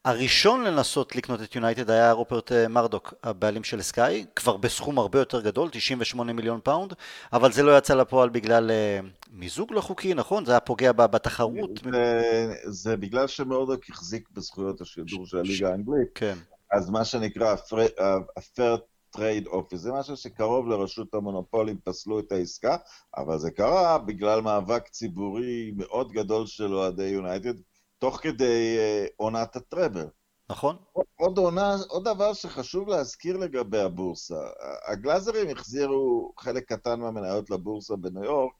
[0.06, 5.20] הראשון לנסות לקנות את יונייטד היה רופרט אה, מרדוק, הבעלים של סקאי, כבר בסכום הרבה
[5.20, 6.94] יותר גדול, 98 מיליון פאונד,
[7.34, 10.46] אבל זה לא יצא לפועל בגלל אה, מיזוג לא חוקי, נכון?
[10.46, 11.70] זה היה פוגע בתחרות.
[11.92, 16.08] זה, זה בגלל שמרדוק החזיק בזכויות השידור של הליגה האנגלית.
[16.16, 16.38] כן.
[16.72, 17.56] אז מה שנקרא
[18.00, 18.78] ה-fair
[19.12, 22.78] trade office, זה משהו שקרוב לרשות המונופולים פסלו את העסקה,
[23.18, 27.54] אבל זה קרה בגלל מאבק ציבורי מאוד גדול של אוהדי יונייטד,
[28.02, 30.08] תוך כדי אה, עונת ה treble.
[30.50, 30.78] נכון.
[31.16, 34.40] עוד עונה, עוד דבר שחשוב להזכיר לגבי הבורסה,
[34.88, 38.54] הגלאזרים החזירו חלק קטן מהמניות לבורסה בניו יורק,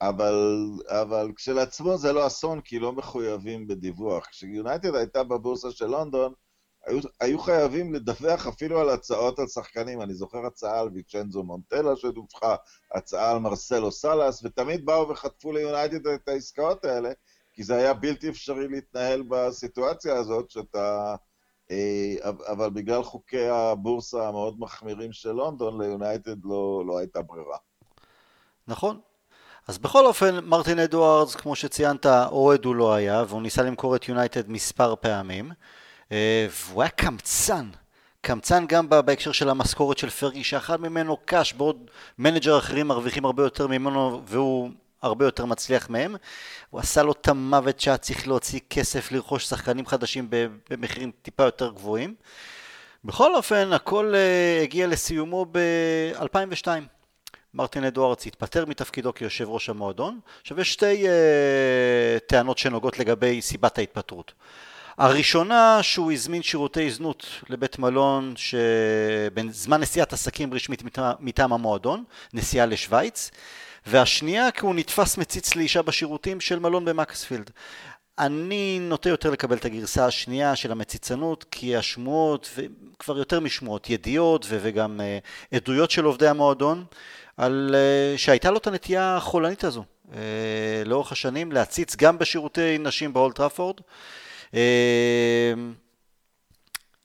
[0.00, 4.26] אבל, אבל כשלעצמו זה לא אסון, כי לא מחויבים בדיווח.
[4.26, 6.32] כשיונייטד הייתה בבורסה של לונדון,
[6.86, 10.02] היו, היו חייבים לדווח אפילו על הצעות על שחקנים.
[10.02, 12.56] אני זוכר הצעה על וינצ'נזו מונטלה שדווחה,
[12.94, 17.12] הצעה על מרסלו סאלאס, ותמיד באו וחטפו ליונייטד את העסקאות האלה,
[17.58, 21.14] כי זה היה בלתי אפשרי להתנהל בסיטואציה הזאת, שאתה...
[21.70, 27.56] אה, אבל בגלל חוקי הבורסה המאוד מחמירים של לונדון, ליונייטד לא, לא הייתה ברירה.
[28.68, 29.00] נכון.
[29.68, 34.08] אז בכל אופן, מרטין אדוארדס, כמו שציינת, אוהד הוא לא היה, והוא ניסה למכור את
[34.08, 35.52] יונייטד מספר פעמים.
[36.12, 37.70] אה, והוא היה קמצן.
[38.20, 43.42] קמצן גם בהקשר של המשכורת של פרגי, שאכל ממנו קש, בעוד מנג'רים אחרים מרוויחים הרבה
[43.42, 44.70] יותר ממנו, והוא
[45.02, 46.16] הרבה יותר מצליח מהם.
[46.70, 50.28] הוא עשה לו את המוות שהיה צריך להוציא כסף לרכוש שחקנים חדשים
[50.70, 52.14] במחירים טיפה יותר גבוהים.
[53.04, 56.68] בכל אופן, הכל אה, הגיע לסיומו ב-2002.
[57.54, 60.20] מרטין אדוארדס התפטר מתפקידו כיושב ראש המועדון.
[60.40, 61.08] עכשיו יש שתי אה,
[62.26, 64.32] טענות שנוגעות לגבי סיבת ההתפטרות.
[64.98, 70.82] הראשונה שהוא הזמין שירותי זנות לבית מלון שבזמן נסיעת עסקים רשמית
[71.20, 73.30] מטעם המועדון, נסיעה לשוויץ,
[73.90, 77.50] והשנייה כי הוא נתפס מציץ לאישה בשירותים של מלון במקספילד.
[78.18, 84.46] אני נוטה יותר לקבל את הגרסה השנייה של המציצנות, כי השמועות, וכבר יותר משמועות, ידיעות
[84.48, 86.84] וגם uh, עדויות של עובדי המועדון,
[87.36, 90.14] על אה, שהייתה לו את הנטייה החולנית הזו אה,
[90.84, 93.76] לאורך השנים להציץ גם בשירותי נשים באולד טראפורד.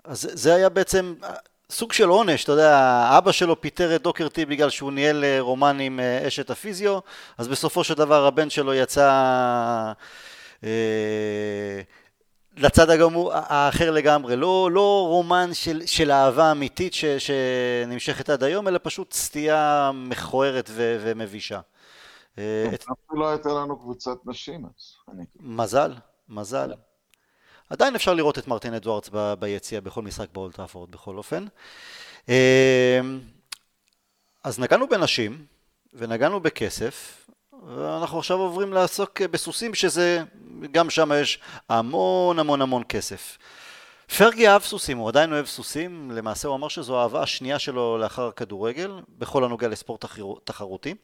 [0.04, 1.14] אז זה היה בעצם
[1.70, 5.80] סוג של עונש, אתה יודע, אבא שלו פיטר את דוקרטי בגלל שהוא ניהל אה, רומן
[5.80, 7.00] עם אה, אשת הפיזיו,
[7.38, 9.12] אז בסופו של דבר הבן שלו יצא
[10.64, 11.82] אה,
[12.58, 18.68] לצד הגמור, האחר לגמרי, לא, לא רומן של, של אהבה אמיתית ש, שנמשכת עד היום,
[18.68, 21.60] אלא פשוט סטייה מכוערת ו, ומבישה.
[23.14, 25.16] לא הייתה לנו קבוצת נשים אז.
[25.40, 25.94] מזל,
[26.30, 26.74] מזל.
[27.74, 31.46] עדיין אפשר לראות את מרטין אדוארדס ב- ביציע בכל משחק באולטראפורד בכל אופן.
[32.30, 32.34] אמ,
[34.44, 35.46] אז נגענו בנשים
[35.94, 37.28] ונגענו בכסף,
[37.68, 40.24] ואנחנו עכשיו עוברים לעסוק בסוסים שזה,
[40.72, 43.38] גם שם יש המון המון המון כסף.
[44.18, 48.28] פרגי אהב סוסים, הוא עדיין אוהב סוסים, למעשה הוא אמר שזו האהבה השנייה שלו לאחר
[48.28, 50.06] הכדורגל, בכל הנוגע לספורט
[50.44, 50.96] תחרותי.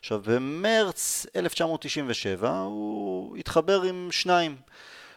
[0.00, 4.56] עכשיו במרץ 1997 הוא התחבר עם שניים,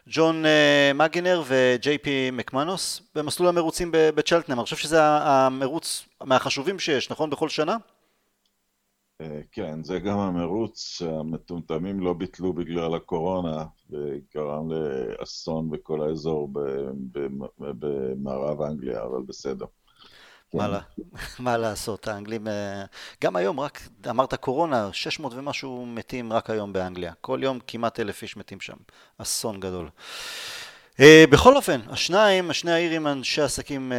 [0.09, 0.47] ג'ון uh,
[0.93, 4.57] מגינר וג'יי פי מקמנוס במסלול המרוצים בצ'לטנם.
[4.57, 7.29] אני חושב שזה המרוץ מהחשובים שיש, נכון?
[7.29, 7.77] בכל שנה?
[9.21, 16.49] אה, כן, זה גם המרוץ שהמטומטמים לא ביטלו בגלל הקורונה וגרם לאסון בכל האזור
[17.57, 19.65] במערב אנגליה, אבל בסדר.
[20.53, 21.01] מה, כן.
[21.43, 22.83] מה לעשות, האנגלים, אה,
[23.23, 27.13] גם היום, רק אמרת קורונה, 600 ומשהו מתים רק היום באנגליה.
[27.21, 28.77] כל יום כמעט אלף איש מתים שם.
[29.17, 29.89] אסון גדול.
[30.99, 33.91] אה, בכל אופן, השניים, השני האירים אנשי עסקים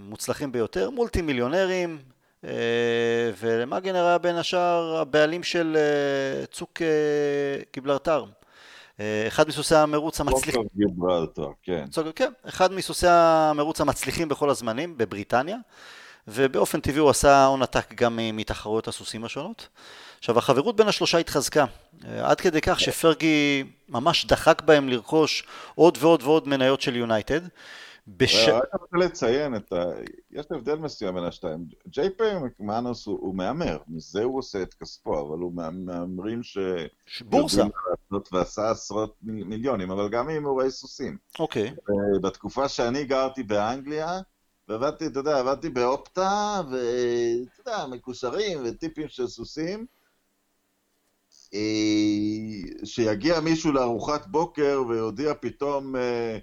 [0.00, 1.98] מוצלחים ביותר, מולטי מיליונרים,
[2.46, 8.24] אה, ולמגנר היה בין השאר הבעלים של אה, צוק אה, גיבלרטר.
[9.28, 10.62] אחד מסוסי המרוץ המצליחים...
[11.62, 11.84] כן.
[12.16, 15.56] כן, אחד מסוסי המרוץ המצליחים בכל הזמנים בבריטניה,
[16.28, 19.68] ובאופן טבעי הוא עשה הון עתק גם מתחרויות הסוסים השונות.
[20.18, 21.64] עכשיו, החברות בין השלושה התחזקה,
[22.22, 27.40] עד כדי כך שפרגי ממש דחק בהם לרכוש עוד ועוד ועוד מניות של יונייטד.
[28.06, 28.48] בש...
[28.48, 29.84] רק רוצה לציין, את ה...
[30.30, 31.66] יש הבדל מסוים בין השתיים.
[31.88, 36.58] ג'יי פי מקמאנוס הוא, הוא מהמר, מזה הוא עושה את כספו, אבל הוא מהמרים ש...
[37.24, 37.64] בורסה.
[38.32, 41.16] ועשה עשרות מיליונים, אבל גם מהימורי סוסים.
[41.38, 41.68] אוקיי.
[41.68, 42.20] Okay.
[42.22, 44.20] בתקופה שאני גרתי באנגליה,
[44.68, 49.86] ועבדתי, אתה יודע, עבדתי באופטה, ואתה יודע, מקושרים וטיפים של סוסים.
[51.54, 51.60] אה,
[52.84, 55.96] שיגיע מישהו לארוחת בוקר ויודיע פתאום...
[55.96, 56.38] אה,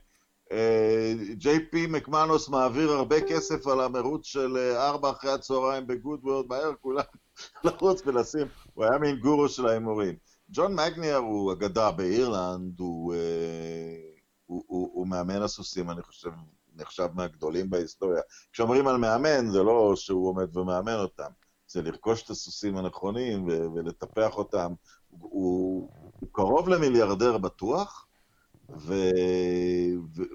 [1.38, 6.72] ג'יי פי מקמנוס מעביר הרבה כסף על המרוץ של אה, ארבע אחרי הצהריים בגודוורד, מהר
[6.82, 7.04] כולם
[7.64, 10.16] לרוץ ולשים, הוא היה מין גורו של ההימורים.
[10.50, 13.20] ג'ון מגניאר הוא אגדה באירלנד, הוא, אה,
[14.46, 16.30] הוא, הוא, הוא מאמן הסוסים, אני חושב,
[16.76, 18.22] נחשב מהגדולים בהיסטוריה.
[18.54, 21.32] כשאומרים על מאמן, זה לא שהוא עומד ומאמן אותם,
[21.68, 24.74] זה לרכוש את הסוסים הנכונים ולטפח אותם.
[25.10, 28.08] הוא, הוא קרוב למיליארדר בטוח,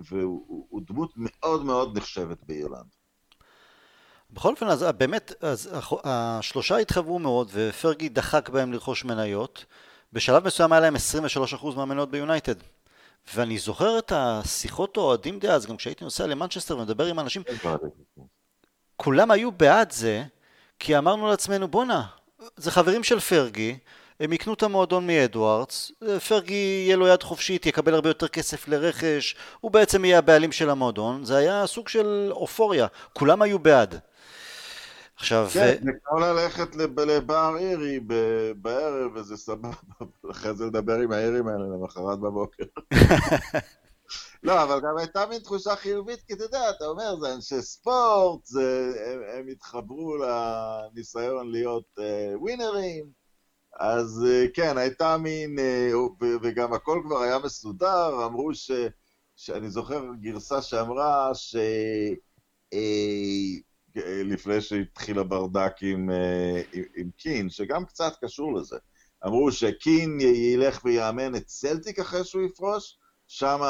[0.08, 2.86] והוא דמות מאוד מאוד נחשבת באירלנד.
[4.30, 5.70] בכל אופן, אז באמת, אז
[6.04, 9.64] השלושה התחברו מאוד, ופרגי דחק בהם לרכוש מניות.
[10.12, 12.54] בשלב מסוים היה להם 23% מהמניות ביונייטד.
[13.34, 17.42] ואני זוכר את השיחות אוהדים דאז, גם כשהייתי נוסע למנצ'סטר ומדבר עם אנשים,
[18.96, 20.24] כולם היו בעד זה,
[20.78, 22.06] כי אמרנו לעצמנו, בואנה,
[22.56, 23.78] זה חברים של פרגי,
[24.20, 25.92] הם יקנו את המועדון מאדוארדס,
[26.28, 30.70] פרגי יהיה לו יד חופשית, יקבל הרבה יותר כסף לרכש, הוא בעצם יהיה הבעלים של
[30.70, 33.98] המועדון, זה היה סוג של אופוריה, כולם היו בעד.
[35.16, 35.48] עכשיו...
[35.52, 38.00] כן, זה כמו ללכת לבר אירי
[38.56, 39.70] בערב, וזה סבבה,
[40.30, 42.64] אחרי זה לדבר עם האירים האלה למחרת בבוקר.
[44.42, 48.46] לא, אבל גם הייתה מין תחושה חיובית, כי אתה יודע, אתה אומר, זה אנשי ספורט,
[48.46, 52.02] זה, הם, הם התחברו לניסיון להיות uh,
[52.40, 53.25] ווינרים.
[53.78, 55.90] אז אה, כן, הייתה מין, אה,
[56.42, 58.70] וגם הכל כבר היה מסודר, אמרו ש...
[59.36, 61.56] שאני זוכר גרסה שאמרה ש...
[62.74, 62.78] אה,
[64.24, 66.10] לפני שהתחיל הברדק עם,
[66.72, 68.76] עם, עם קין, שגם קצת קשור לזה.
[69.26, 73.60] אמרו שקין ילך ויאמן את סלטיק אחרי שהוא יפרוש, שם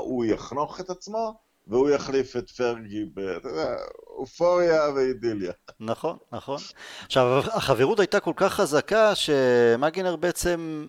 [0.00, 3.76] הוא יחנוך את עצמו, והוא יחליף את פרגי, ב, אתה יודע,
[4.06, 5.52] אופוריה ואידיליה.
[5.80, 6.58] נכון, נכון.
[7.06, 10.86] עכשיו, החברות הייתה כל כך חזקה, שמגינר בעצם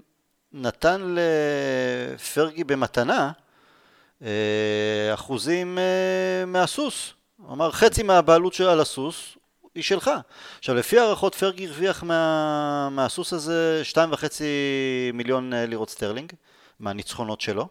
[0.54, 3.32] נתן לפרגי במתנה
[4.22, 7.14] אה, אחוזים אה, מהסוס.
[7.38, 9.38] הוא אמר, חצי מהבעלות שלה על הסוס
[9.76, 10.12] היא שלך.
[10.60, 14.42] עכשיו, לפי הערכות, פרגי הרוויח מה, מהסוס הזה 2.5
[15.14, 16.34] מיליון אה, לירות סטרלינג,
[16.80, 17.68] מהניצחונות שלו.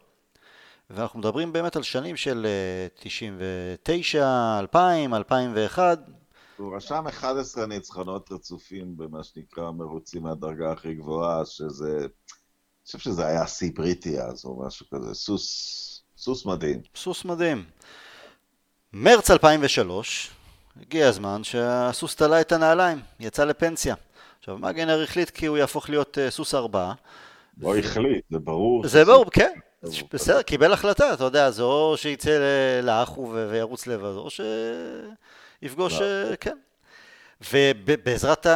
[0.91, 2.47] ואנחנו מדברים באמת על שנים של
[2.95, 5.99] 99, 2000, 2001.
[6.57, 11.99] הוא רשם 11 ניצחונות רצופים במה שנקרא מרוצים מהדרגה הכי גבוהה, שזה...
[11.99, 15.15] אני חושב שזה היה שיא בריטי אז, או משהו כזה.
[15.15, 16.81] סוס, סוס מדהים.
[16.97, 17.65] סוס מדהים.
[18.93, 20.31] מרץ 2003,
[20.81, 23.95] הגיע הזמן שהסוס תלה את הנעליים, יצא לפנסיה.
[24.39, 26.95] עכשיו, מגנר החליט כי הוא יהפוך להיות uh, סוס ארבעה.
[27.59, 27.79] לא.
[27.79, 28.87] החליט, זה ברור.
[28.87, 29.53] זה ברור, כן.
[30.13, 32.31] בסדר, קיבל החלטה, אתה יודע, זה או שיצא
[32.83, 34.29] לאחו וירוץ לבד, או
[35.61, 36.07] שיפגוש, לא.
[36.07, 36.57] אה, כן.
[37.53, 38.47] ובעזרת,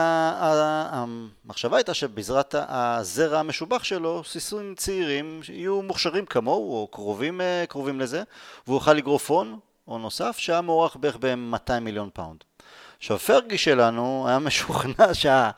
[0.91, 8.01] המחשבה הייתה שבעזרת הזרע המשובח שלו, סיסויים צעירים יהיו מוכשרים כמוהו, או קרובים, אה, קרובים
[8.01, 8.23] לזה,
[8.67, 12.45] והוא יוכל לגרוף הון, הון נוסף, שהיה מוערך בערך ב-200 מיליון פאונד.
[13.01, 15.51] עכשיו פרגי שלנו היה משוכנע שה,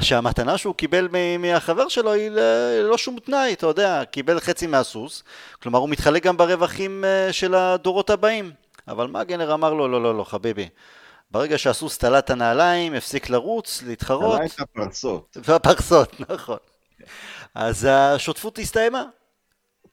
[0.00, 1.08] שהמתנה שהוא קיבל
[1.38, 5.24] מהחבר שלו היא ללא שום תנאי, אתה יודע, קיבל חצי מהסוס,
[5.62, 8.52] כלומר הוא מתחלק גם ברווחים אה, של הדורות הבאים.
[8.88, 10.68] אבל מגנר אמר לו, לא, לא, לא, חביבי.
[11.30, 14.36] ברגע שהסוס תלה את הנעליים, הפסיק לרוץ, להתחרות.
[14.36, 15.36] תלה את הפרסות.
[15.44, 16.58] והפרסות, נכון.
[17.54, 19.04] אז השותפות הסתיימה.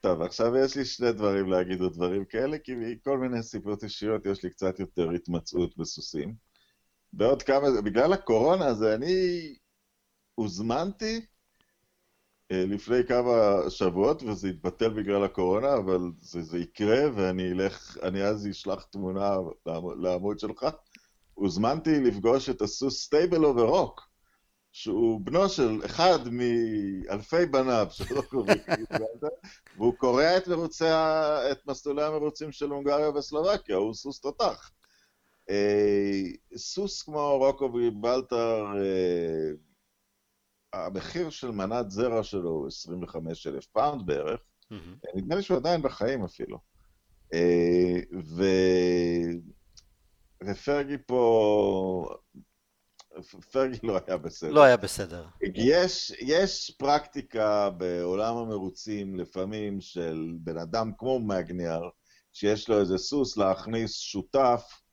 [0.01, 4.25] טוב, עכשיו יש לי שני דברים להגיד או דברים כאלה, כי מכל מיני סיבות אישיות
[4.25, 6.33] יש לי קצת יותר התמצאות בסוסים.
[7.17, 9.55] בעוד כמה, בגלל הקורונה, אז אני
[10.35, 11.25] הוזמנתי
[12.51, 18.23] אה, לפני כמה שבועות, וזה יתבטל בגלל הקורונה, אבל זה, זה יקרה, ואני אלך, אני
[18.23, 19.35] אז אשלח תמונה
[20.01, 20.65] לעמוד שלך.
[21.33, 24.01] הוזמנתי לפגוש את הסוס סטייבל אובר רוק,
[24.71, 28.67] שהוא בנו של אחד מאלפי בניו של רוק אוף ג',
[29.77, 30.85] והוא קורע את מרוצי,
[31.51, 34.71] את מסלולי המרוצים של הונגריה וסלובקיה, הוא סוס תותח.
[35.49, 36.21] אה,
[36.57, 37.53] סוס כמו
[38.01, 39.51] גיברלטר, אה,
[40.73, 45.15] המחיר של מנת זרע שלו הוא 25 אלף פאונד בערך, mm-hmm.
[45.15, 46.57] נדמה לי שהוא עדיין בחיים אפילו.
[47.33, 48.43] אה, ו...
[50.43, 52.15] ופרגי פה...
[53.51, 54.51] פרגי לא היה בסדר.
[54.51, 55.25] לא היה בסדר.
[55.55, 61.89] יש, יש פרקטיקה בעולם המרוצים לפעמים של בן אדם כמו מגניאר,
[62.33, 64.84] שיש לו איזה סוס להכניס שותף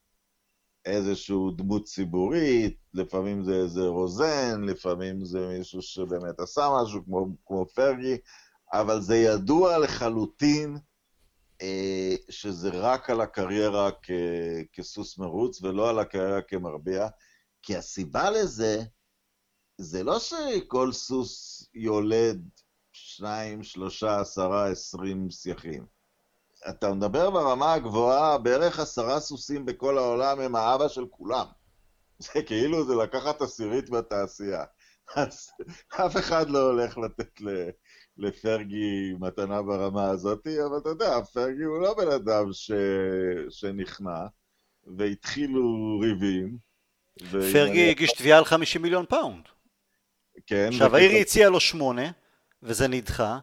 [0.85, 7.66] איזשהו דמות ציבורית, לפעמים זה איזה רוזן, לפעמים זה מישהו שבאמת עשה משהו כמו, כמו
[7.66, 8.16] פרגי,
[8.73, 10.79] אבל זה ידוע לחלוטין
[11.62, 14.11] אה, שזה רק על הקריירה כ,
[14.73, 17.09] כסוס מרוץ ולא על הקריירה כמרביע,
[17.62, 18.83] כי הסיבה לזה,
[19.79, 22.49] זה לא שכל סוס יולד
[22.92, 25.87] שניים, שלושה, עשרה, עשרים סייחים.
[26.68, 31.46] אתה מדבר ברמה הגבוהה, בערך עשרה סוסים בכל העולם הם האבא של כולם.
[32.18, 34.64] זה כאילו זה לקחת עשירית בתעשייה.
[35.16, 35.51] אז
[35.88, 37.40] אף אחד לא הולך לתת
[38.16, 42.70] לפרגי מתנה ברמה הזאת, אבל אתה יודע, פרגי הוא לא בן אדם ש...
[43.51, 44.27] שנכנע,
[44.96, 46.59] והתחילו ריבים.
[47.31, 49.44] פרגי הגיש תביעה על 50 מיליון פאונד.
[50.46, 50.68] כן.
[50.68, 52.11] עכשיו, העיר הציעה לו שמונה,
[52.62, 53.38] וזה נדחה.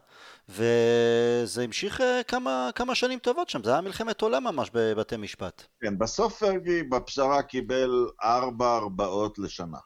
[0.50, 5.62] וזה המשיך אה, כמה, כמה שנים טובות שם, זה היה מלחמת עולם ממש בבתי משפט.
[5.80, 9.78] כן, בסוף פרגי בפשרה קיבל ארבע ארבעות לשנה.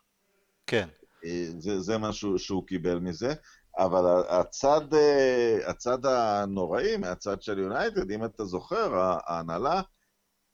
[0.66, 0.88] כן.
[1.24, 3.34] אה, זה, זה מה שהוא, שהוא קיבל מזה,
[3.78, 8.92] אבל הצד, אה, הצד הנוראי מהצד של יונייטד, אם אתה זוכר,
[9.26, 9.82] ההנהלה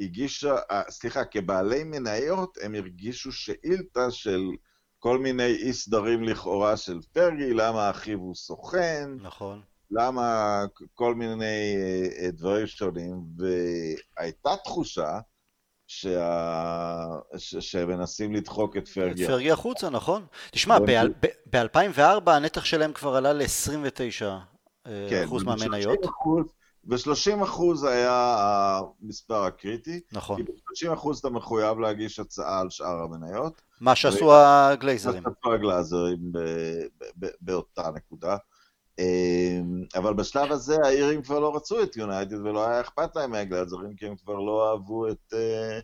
[0.00, 0.56] הגישה,
[0.88, 4.40] סליחה, כבעלי מניות הם הרגישו שאילתה של
[4.98, 9.10] כל מיני אי סדרים לכאורה של פרגי, למה אחיו הוא סוכן.
[9.20, 9.60] נכון.
[9.90, 15.20] למה כל מיני אה, אה, דברים שונים, והייתה תחושה
[15.86, 17.06] שה...
[17.36, 17.56] ש...
[17.56, 19.24] שמנסים לדחוק את פרגי.
[19.24, 20.26] את פרגי החוצה, נכון.
[20.50, 20.78] תשמע,
[21.50, 24.22] ב-2004 הנתח שלהם כבר עלה ל-29
[24.86, 25.98] אה, כן, אחוז מהמניות.
[26.84, 28.36] ו-30 אחוז היה
[29.02, 30.00] המספר הקריטי.
[30.12, 30.36] נכון.
[30.36, 33.62] כי ב-30 אחוז אתה מחויב להגיש הצעה על שאר המניות.
[33.80, 35.22] מה שעשו הגלייזרים.
[35.22, 36.18] מה שעשו הגלייזרים
[37.40, 38.36] באותה נקודה.
[39.00, 43.96] אמ, אבל בשלב הזה האירים כבר לא רצו את יונייטד ולא היה אכפת להם מהגלאזרים
[43.96, 45.34] כי הם כבר לא אהבו את...
[45.34, 45.80] אה,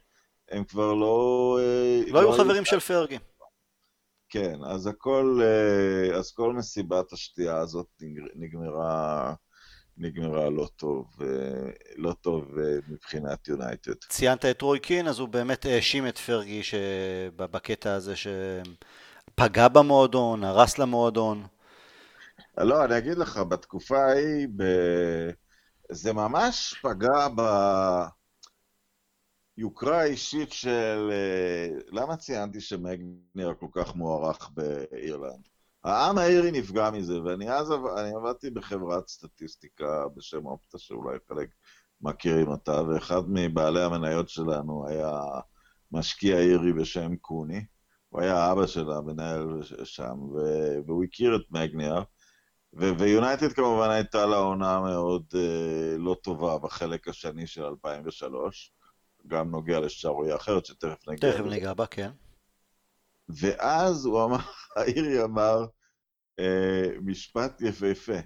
[0.51, 1.59] הם כבר לא...
[1.61, 3.19] אה, לא היו לא חברים של פרגי.
[4.29, 5.41] כן, אז הכל...
[5.43, 7.87] אה, אז כל מסיבת השתייה הזאת
[8.35, 9.35] נגמרה...
[9.99, 11.07] נגמרה לא טוב,
[11.97, 12.45] לא טוב
[12.89, 13.95] מבחינת יונייטד.
[14.09, 16.63] ציינת את רוי קין, אז הוא באמת האשים את פרגי
[17.37, 21.47] בקטע הזה שפגע במועדון, הרס למועדון.
[22.65, 24.63] לא, אני אגיד לך, בתקופה ההיא, ב...
[25.93, 27.29] זה ממש פגע
[29.57, 31.11] ביוקרה האישית של...
[31.13, 35.49] אה, למה ציינתי שמגנר כל כך מוערך באירלנד?
[35.85, 41.49] העם האירי נפגע מזה, ואני אז אני עבדתי בחברת סטטיסטיקה בשם אופטה, שאולי חלק
[42.01, 45.21] מכירים אותה, ואחד מבעלי המניות שלנו היה
[45.93, 47.65] משקיע אירי בשם קוני.
[48.09, 50.19] הוא היה אבא של המנהל שם,
[50.87, 52.03] והוא הכיר את מגנר.
[52.77, 58.73] ויונייטד כמובן הייתה לה עונה מאוד uh, לא טובה בחלק השני של 2003,
[59.27, 61.33] גם נוגע לשערוריה אחרת שתכף נגיע.
[61.33, 62.11] תכף ניגע בה, כן.
[63.29, 64.39] ואז הוא אמר,
[64.77, 65.67] האירי אמר
[66.41, 66.45] uh,
[67.03, 68.19] משפט יפהפה.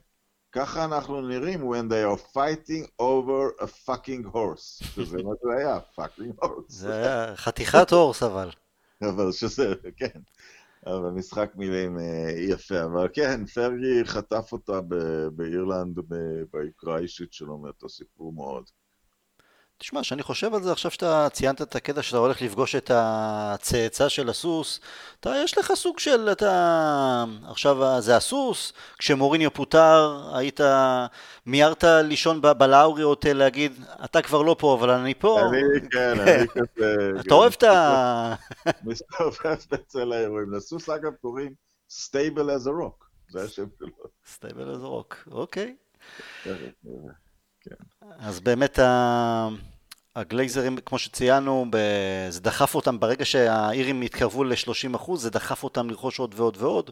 [0.52, 4.84] ככה אנחנו נראים when they are fighting over a fucking horse.
[4.94, 6.64] שזה מה זה היה, fucking horse.
[6.68, 8.50] זה היה חתיכת הורס אבל.
[9.08, 10.20] אבל שזה, כן.
[10.86, 14.80] אבל משחק מילים אה, יפה, אבל כן, פרגי חטף אותה
[15.32, 15.98] באירלנד
[16.52, 18.64] ביוקרה האישית שלו מאותו סיפור מאוד.
[19.80, 24.08] תשמע, כשאני חושב על זה עכשיו שאתה ציינת את הקטע שאתה הולך לפגוש את הצאצא
[24.08, 24.80] של הסוס,
[25.20, 30.60] אתה, יש לך סוג של, אתה, עכשיו זה הסוס, כשמוריניו פוטר, היית,
[31.46, 33.72] מיהרת לישון בלאורי הוטל להגיד,
[34.04, 35.40] אתה כבר לא פה, אבל אני פה.
[35.40, 37.10] אני, כן, אני כזה...
[37.20, 38.34] אתה אוהב את ה...
[38.84, 40.52] מסתובב אצל האירועים.
[40.52, 41.54] לסוס אגב קוראים
[41.90, 43.88] Stable as a Rock, זה השם שלו.
[44.36, 45.76] Stable as a Rock, אוקיי.
[48.18, 48.78] אז באמת
[50.16, 51.66] הגלייזרים, כמו שציינו,
[52.28, 56.90] זה דחף אותם, ברגע שהאירים התקרבו ל-30%, זה דחף אותם לרכוש עוד ועוד ועוד.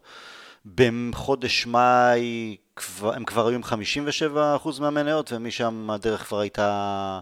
[0.75, 2.57] בחודש מאי
[3.03, 3.63] הם כבר היו עם
[4.65, 7.21] 57% מהמניות, ומשם הדרך כבר הייתה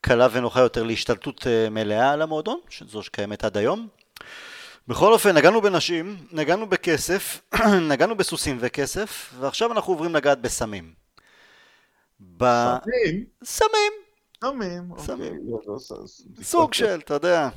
[0.00, 3.88] קלה ונוחה יותר להשתלטות אה, מלאה על המועדון, שזו שקיימת עד היום.
[4.88, 7.40] בכל אופן, נגענו בנשים, נגענו בכסף,
[7.90, 11.01] נגענו בסוסים וכסף, ועכשיו אנחנו עוברים לגעת בסמים.
[12.36, 12.44] ב...
[12.44, 13.24] סמים?
[13.44, 13.92] סמים.
[14.42, 14.90] סמים.
[14.98, 15.40] סמים.
[16.42, 17.48] סוג של, אתה יודע.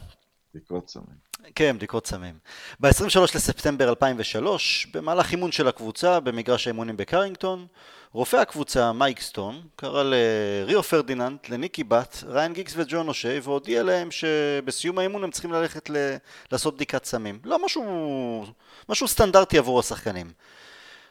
[0.54, 1.26] בדיקות סמים.
[1.56, 2.40] כן, בדיקות סמים.
[2.80, 7.68] ב-23 לספטמבר 2003, במהלך אימון של הקבוצה במגרש האימונים בקרינגטון,
[8.12, 14.12] רופא הקבוצה, מייק סטון, קרא לריו פרדיננד, לניקי באט, ריאן גיגס וג'ון אושי, והודיע להם
[14.12, 16.16] שבסיום האימון הם צריכים ללכת ל...
[16.52, 17.40] לעשות בדיקת סמים.
[17.44, 18.46] לא משהו,
[18.90, 20.32] משהו סטנדרטי עבור השחקנים.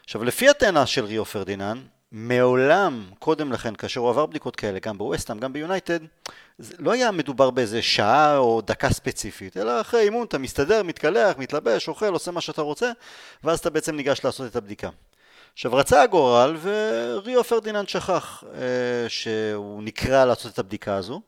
[0.05, 1.83] עכשיו, לפי הטענה של ריו פרדיננד,
[2.17, 5.99] מעולם קודם לכן, כאשר הוא עבר בדיקות כאלה, גם בווסטהאם, גם ביונייטד,
[6.79, 11.89] לא היה מדובר באיזה שעה או דקה ספציפית, אלא אחרי אימון אתה מסתדר, מתקלח, מתלבש,
[11.89, 12.91] אוכל, עושה מה שאתה רוצה,
[13.45, 14.89] ואז אתה בעצם ניגש לעשות את הבדיקה.
[15.53, 21.21] עכשיו רצה הגורל וריו פרדיננד שכח אה, שהוא נקרא לעשות את הבדיקה הזו.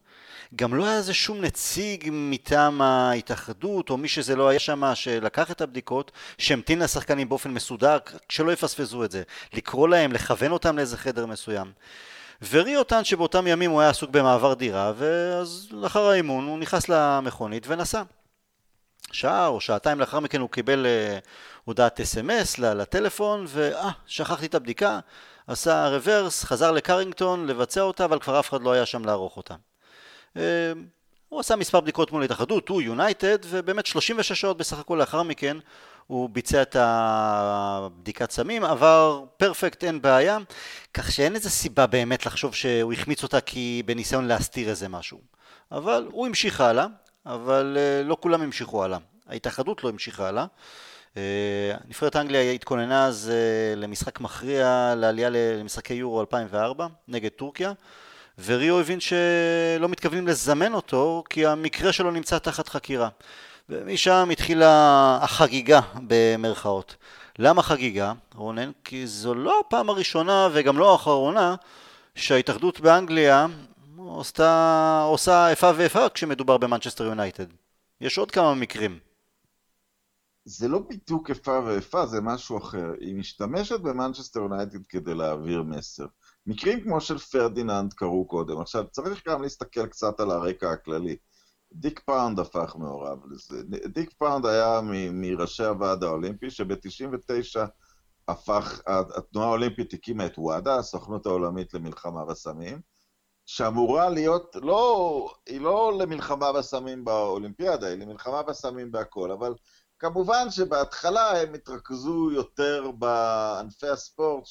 [0.57, 5.51] גם לא היה איזה שום נציג מטעם ההתאחדות או מי שזה לא היה שם שלקח
[5.51, 7.99] את הבדיקות, שהמתין לשחקנים באופן מסודר,
[8.29, 9.23] שלא יפספסו את זה.
[9.53, 11.73] לקרוא להם, לכוון אותם לאיזה חדר מסוים.
[12.51, 17.67] וריו טען שבאותם ימים הוא היה עסוק במעבר דירה, ואז לאחר האימון הוא נכנס למכונית
[17.67, 18.03] ונסע.
[19.13, 21.25] שעה או שעתיים לאחר מכן הוא קיבל uh,
[21.65, 25.01] הודעת אס.אם.אס לטלפון, ואה, שכחתי את הבדיקה,
[25.47, 29.55] עשה רוורס, חזר לקרינגטון לבצע אותה, אבל כבר אף אחד לא היה שם לערוך אותה.
[30.37, 30.39] Uh,
[31.29, 35.57] הוא עשה מספר בדיקות מול ההתאחדות, הוא יונייטד, ובאמת 36 שעות בסך הכל לאחר מכן
[36.07, 40.39] הוא ביצע את הבדיקת סמים, עבר פרפקט, אין בעיה,
[40.95, 45.21] כך שאין איזה סיבה באמת לחשוב שהוא החמיץ אותה כי בניסיון להסתיר איזה משהו.
[45.73, 46.87] אבל הוא המשיך הלאה,
[47.27, 48.99] אבל אה, לא כולם המשיכו הלאה.
[49.29, 50.47] ההתאחדות לא המשיכה הלאה.
[51.17, 51.23] אה,
[51.89, 57.73] נבחרת אנגליה התכוננה אז אה, למשחק מכריע לעלייה למשחקי יורו 2004 נגד טורקיה
[58.45, 63.09] וריו הבין שלא מתכוונים לזמן אותו כי המקרה שלו נמצא תחת חקירה
[63.69, 66.97] ומשם התחילה החגיגה במרכאות.
[67.39, 68.71] למה חגיגה, רונן?
[68.85, 71.55] כי זו לא הפעם הראשונה וגם לא האחרונה
[72.15, 73.47] שההתאחדות באנגליה
[73.97, 77.47] עושה, עושה איפה ואיפה כשמדובר במנצ'סטר יונייטד.
[78.01, 78.99] יש עוד כמה מקרים.
[80.45, 82.93] זה לא בדיוק איפה ואיפה, זה משהו אחר.
[83.01, 86.07] היא משתמשת במנצ'סטר יונייטד כדי להעביר מסר.
[86.47, 88.61] מקרים כמו של פרדיננד קרו קודם.
[88.61, 91.17] עכשיו, צריך גם להסתכל קצת על הרקע הכללי.
[91.73, 93.63] דיק פאונד הפך מעורב לזה.
[93.87, 94.81] דיק פאונד היה
[95.13, 97.61] מראשי הוועד האולימפי, שב-99
[98.29, 102.81] הפך, התנועה האולימפית הקימה את וואדה, הסוכנות העולמית למלחמה בסמים,
[103.47, 109.55] שאמורה להיות, לא, היא לא למלחמה בסמים באולימפיאדה, היא למלחמה בסמים בהכל, אבל
[109.99, 114.47] כמובן שבהתחלה הם התרכזו יותר בענפי הספורט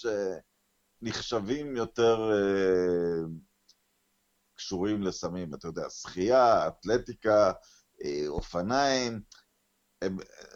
[1.05, 3.25] שנחשבים יותר אה,
[4.55, 7.51] קשורים לסמים, אתה יודע, שחייה, אתלטיקה,
[8.03, 9.21] אה, אופניים,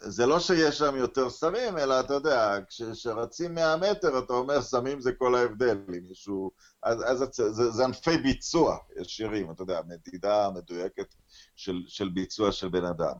[0.02, 5.00] זה לא שיש שם יותר סמים, אלא אתה יודע, כשרצים 100 מטר, אתה אומר סמים
[5.00, 6.50] זה כל ההבדל, אם מישהו...
[6.82, 11.14] אז, אז זה, זה ענפי ביצוע ישירים, אתה יודע, מדידה מדויקת
[11.56, 13.14] של, של ביצוע של בן אדם.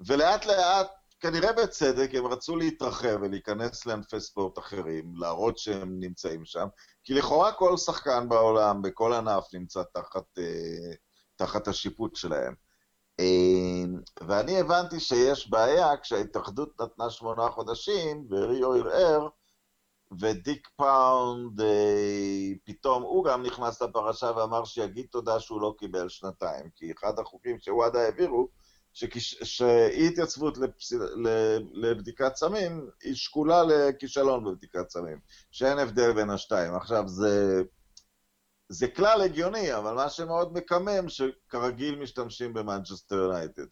[0.00, 0.90] ולאט לאט,
[1.20, 6.66] כנראה בצדק, הם רצו להתרחב ולהיכנס לענפי ספורט אחרים, להראות שהם נמצאים שם,
[7.04, 10.92] כי לכאורה כל שחקן בעולם, בכל ענף, נמצא תחת, אה,
[11.36, 12.54] תחת השיפוט שלהם.
[13.18, 19.28] אמ, ואני הבנתי שיש בעיה כשההתאחדות נתנה שמונה חודשים וריו ערער
[20.20, 26.70] ודיק פאונד אה, פתאום הוא גם נכנס לפרשה ואמר שיגיד תודה שהוא לא קיבל שנתיים
[26.74, 28.48] כי אחד החוקים שוואדה העבירו
[29.42, 30.58] שאי התייצבות.
[31.72, 35.20] לבדיקת סמים היא שקולה לכישלון בבדיקת סמים
[35.50, 37.62] שאין הבדל בין השתיים עכשיו זה
[38.68, 43.66] זה כלל הגיוני, אבל מה שמאוד מקמם, שכרגיל משתמשים במנצ'סטר יונייטד.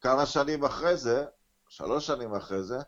[0.00, 1.24] כמה שנים אחרי זה,
[1.68, 2.78] שלוש שנים אחרי זה,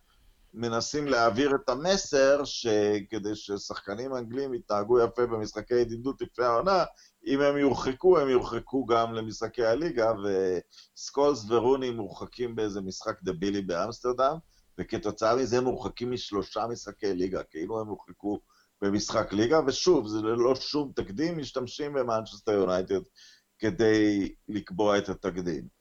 [0.57, 6.84] מנסים להעביר את המסר שכדי ששחקנים אנגלים יתנהגו יפה במשחקי ידידות לפני העונה,
[7.26, 10.12] אם הם יורחקו, הם יורחקו גם למשחקי הליגה,
[10.96, 14.36] וסקולס ורוני מורחקים באיזה משחק דבילי באמסטרדם,
[14.78, 18.40] וכתוצאה מזה מורחקים משלושה משחקי ליגה, כאילו הם הורחקו
[18.82, 23.00] במשחק ליגה, ושוב, זה ללא שום תקדים, משתמשים במנצ'סטר יונייטד
[23.59, 25.76] כדי לקבוע את התקדים.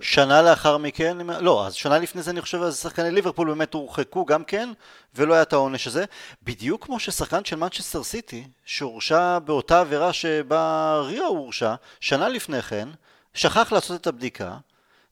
[0.00, 4.24] שנה לאחר מכן, לא, אז שנה לפני זה אני חושב, אז שחקני ליברפול באמת הורחקו
[4.24, 4.72] גם כן,
[5.14, 6.04] ולא היה את העונש הזה.
[6.42, 12.88] בדיוק כמו ששחקן של מנצ'סטר סיטי, שהורשע באותה עבירה שבה ריו הורשע, שנה לפני כן,
[13.34, 14.56] שכח לעשות את הבדיקה,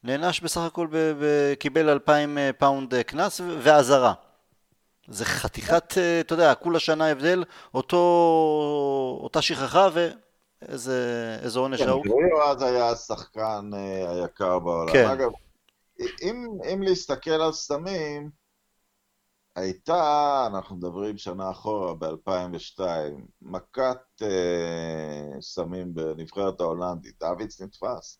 [0.04, 0.88] נענש בסך הכל,
[1.58, 4.12] קיבל אלפיים אה, פאונד אה, קנס ואזהרה.
[5.08, 7.44] זה חתיכת, אה, אתה יודע, כולה שנה הבדל,
[7.74, 7.98] אותו,
[9.22, 9.88] אותה שכחה
[10.62, 12.04] ואיזה עונש ההוא.
[12.04, 13.70] כן, ריו אז היה השחקן
[14.08, 14.92] היקר בעולם.
[14.92, 15.06] כן.
[15.06, 15.30] אגב,
[16.22, 18.30] אם, אם להסתכל על סמים,
[19.56, 22.80] הייתה, אנחנו מדברים שנה אחורה, ב-2002,
[23.42, 28.18] מכת אה, סמים בנבחרת ההולנדית, דוויץ נתפס,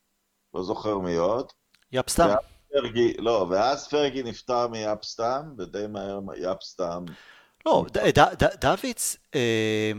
[0.55, 1.53] לא זוכר מי עוד.
[1.93, 2.29] יפסטם.
[2.73, 7.05] פרגי, לא, ואז פרגי נפטר מיפסטם, ודי מהר יפסטם.
[7.67, 7.85] לא,
[8.61, 9.93] דוויץ אה,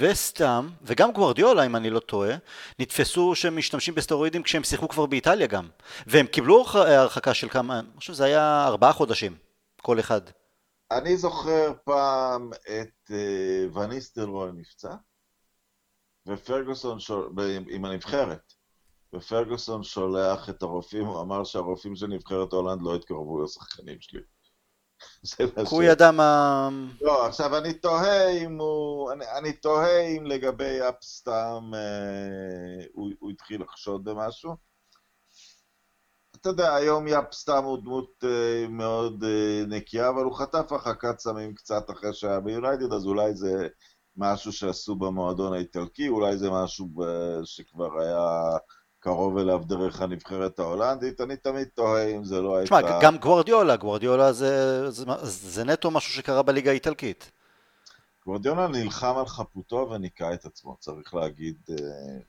[0.00, 2.36] וסטם, וגם גוורדיולה, אם אני לא טועה,
[2.78, 5.68] נתפסו שהם משתמשים בסטרואידים כשהם שיחקו כבר באיטליה גם.
[6.06, 9.36] והם קיבלו הרחקה של כמה, אני חושב שזה היה ארבעה חודשים,
[9.82, 10.20] כל אחד.
[10.90, 14.94] אני זוכר פעם את uh, וניסטלרוי נפצע,
[16.26, 17.32] ופרגוסון, שול...
[17.68, 18.52] עם הנבחרת,
[19.14, 24.20] ופרגוסון שולח את הרופאים, הוא אמר שהרופאים של נבחרת הולנד לא התקרבו לשחקנים שלי.
[25.70, 26.68] הוא ידע מה...
[27.00, 29.12] לא, עכשיו אני תוהה אם הוא...
[29.12, 34.56] אני, אני תוהה אם לגבי אפסטאם אה, הוא, הוא התחיל לחשוד במשהו.
[36.40, 41.18] אתה יודע, היום יאפ סתם הוא דמות uh, מאוד uh, נקייה, אבל הוא חטף הרחקת
[41.18, 43.68] סמים קצת אחרי שהיה ביונייטד, אז אולי זה
[44.16, 48.58] משהו שעשו במועדון האיטלקי, אולי זה משהו uh, שכבר היה
[49.06, 52.76] קרוב אליו דרך הנבחרת ההולנדית, אני תמיד תוהה אם זה לא הייתה...
[52.82, 57.30] תשמע, גם גוורדיולה, גוורדיולה זה, זה, זה נטו משהו שקרה בליגה האיטלקית.
[58.24, 61.56] גוורדיולה נלחם על חפותו וניקה את עצמו, צריך להגיד,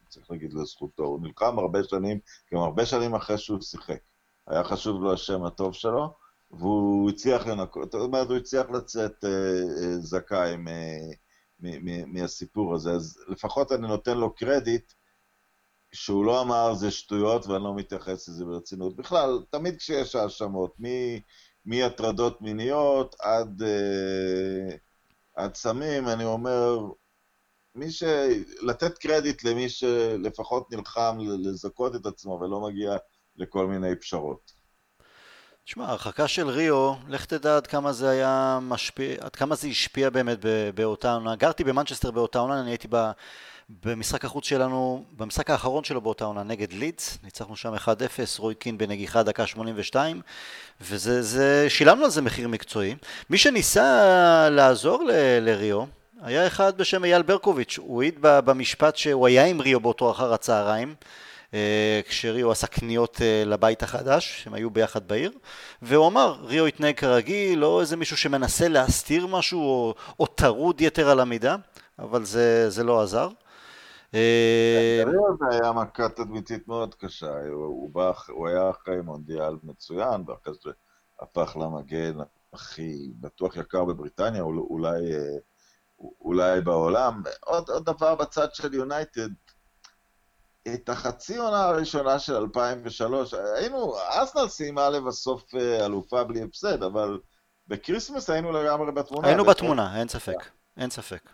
[0.09, 1.03] צריך להגיד לזכותו.
[1.03, 2.19] הוא נלחם הרבה שנים,
[2.53, 3.99] גם הרבה שנים אחרי שהוא שיחק.
[4.47, 6.13] היה חשוב לו השם הטוב שלו,
[6.51, 10.55] והוא הצליח לנקות, זאת אומרת, הוא הצליח לצאת אה, אה, זכאי
[12.07, 14.93] מהסיפור הזה, אז לפחות אני נותן לו קרדיט
[15.91, 18.95] שהוא לא אמר זה שטויות ואני לא מתייחס לזה ברצינות.
[18.95, 20.75] בכלל, תמיד כשיש האשמות,
[21.65, 24.75] מהטרדות מיניות עד, אה,
[25.35, 26.79] עד סמים, אני אומר,
[27.75, 28.03] מי ש...
[28.61, 32.95] לתת קרדיט למי שלפחות נלחם לזכות את עצמו ולא מגיע
[33.35, 34.57] לכל מיני פשרות.
[35.63, 40.09] תשמע, ההרחקה של ריו, לך תדע עד כמה זה היה משפיע, עד כמה זה השפיע
[40.09, 40.37] באמת
[40.75, 41.35] באותה עונה.
[41.35, 43.11] גרתי במנצ'סטר באותה עונה, אני הייתי ב,
[43.69, 47.87] במשחק החוץ שלנו, במשחק האחרון שלו באותה עונה נגד לידס, ניצחנו שם 1-0,
[48.39, 50.21] רוי קין בנגיחה דקה 82,
[50.81, 52.95] וזה, זה, שילמנו על זה מחיר מקצועי.
[53.29, 55.11] מי שניסה לעזור ל,
[55.41, 55.83] לריו,
[56.21, 60.95] היה אחד בשם אייל ברקוביץ', הוא העיד במשפט שהוא היה עם ריו באותו אחר הצהריים.
[61.53, 65.31] אה, כשריו עשה קניות אה, לבית החדש, הם היו ביחד בעיר,
[65.81, 71.09] והוא אמר, ריו התנהג כרגיל, לא איזה מישהו שמנסה להסתיר משהו או, או טרוד יתר
[71.09, 71.55] על המידה,
[71.99, 73.29] אבל זה, זה לא עזר.
[74.13, 75.03] אה,
[75.39, 80.71] זה היה מכה תדמיתית מאוד קשה, הוא, היה אחרי מונדיאל מצוין, ואחרי זה
[81.19, 82.17] הפך למגן
[82.53, 85.01] הכי בטוח יקר בבריטניה, אולי,
[86.21, 87.23] אולי בעולם.
[87.45, 89.29] עוד, עוד דבר בצד של יונייטד,
[90.73, 97.19] את החצי עונה הראשונה של 2003, היינו, ארסנל סיימה לבסוף אה, אלופה בלי הפסד, אבל
[97.67, 99.27] בקריסמס היינו לגמרי בתמונה.
[99.27, 101.29] היינו בתמונה, אין ספק, אין ספק.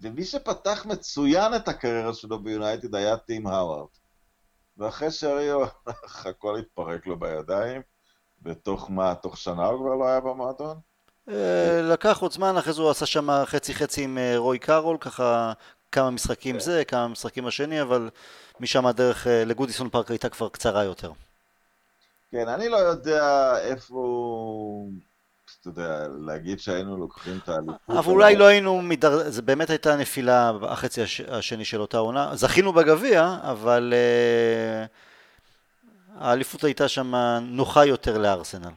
[0.00, 3.88] ומי שפתח מצוין את הקריירה שלו ביונייטד היה טים האווארד.
[4.76, 5.64] ואחרי שהריו,
[6.24, 7.82] הכל התפרק לו בידיים,
[8.42, 10.76] בתוך מה, תוך שנה הוא כבר לא היה במועדון?
[11.28, 14.96] אה, לקח עוד זמן, אחרי זה הוא עשה שם חצי חצי עם אה, רוי קארול,
[15.00, 15.52] ככה
[15.92, 16.60] כמה משחקים כן.
[16.60, 18.10] זה, כמה משחקים השני, אבל
[18.60, 21.12] משם הדרך אה, לגודיסון פארק הייתה כבר קצרה יותר.
[22.30, 24.86] כן, אני לא יודע איפה...
[25.60, 27.80] אתה יודע, להגיד שהיינו לוקחים את האליפות.
[27.88, 29.30] אבל אולי לא היינו, מדר...
[29.30, 32.36] זה באמת הייתה נפילה החצי השני של אותה עונה.
[32.36, 33.94] זכינו בגביע, אבל
[34.86, 34.88] uh,
[36.18, 38.72] האליפות הייתה שם נוחה יותר לארסנל.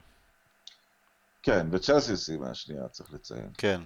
[1.43, 3.49] כן, וצ'לסי סיימה השנייה, צריך לציין.
[3.57, 3.81] כן.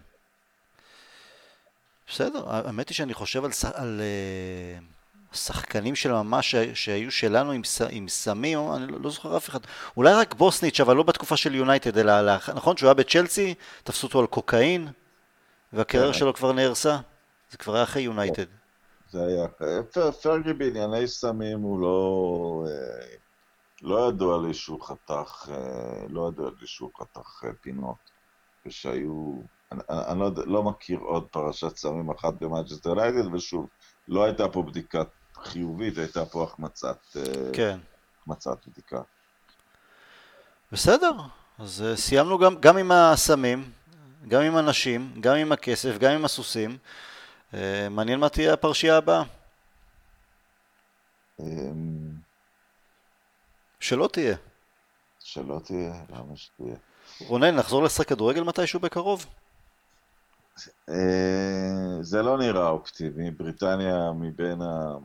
[2.07, 4.96] בסדר, האמת היא שאני חושב על, על uh,
[5.33, 9.59] שחקנים של ממש שהיו שלנו עם, עם סמים, אני לא, לא זוכר אף אחד,
[9.97, 13.53] אולי רק בוסניץ', אבל לא בתקופה של יונייטד, אלא נכון שהוא היה בצ'לסי,
[13.83, 14.87] תפסו אותו על קוקאין,
[15.73, 16.19] והקריירה כן.
[16.19, 16.97] שלו כבר נהרסה,
[17.51, 18.45] זה כבר היה אחרי יונייטד.
[19.11, 19.47] זה היה,
[20.21, 23.07] פרגי בענייני סמים הוא לא, אה,
[23.81, 27.97] לא ידוע לי שהוא חתך, אה, לא ידוע לי שהוא חתך פינות,
[28.65, 29.33] ושהיו...
[29.71, 33.67] אני, אני לא, לא מכיר עוד פרשת סמים אחת במנצ'סטר יונייטד, ושוב,
[34.07, 35.07] לא הייתה פה בדיקה
[35.43, 37.79] חיובית, הייתה פה החמצת, אה, כן.
[38.21, 39.01] החמצת בדיקה.
[40.71, 41.11] בסדר,
[41.59, 43.71] אז אה, סיימנו גם, גם עם הסמים,
[44.27, 46.77] גם עם הנשים, גם עם הכסף, גם עם הסוסים.
[47.53, 49.23] אה, מעניין מה תהיה הפרשייה הבאה.
[51.39, 52.09] אמ,
[53.79, 54.35] שלא תהיה.
[55.19, 56.75] שלא תהיה, למה שתהיה?
[57.19, 59.25] רונן, נחזור לשחק כדורגל מתישהו בקרוב?
[60.89, 64.97] אה, זה לא נראה אופטימי, בריטניה מבין ה...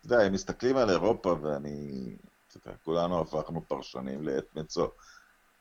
[0.00, 2.16] אתה יודע, אם מסתכלים על אירופה, ואני...
[2.48, 4.88] אתה יודע, כולנו הפכנו פרשנים לעת מצוא.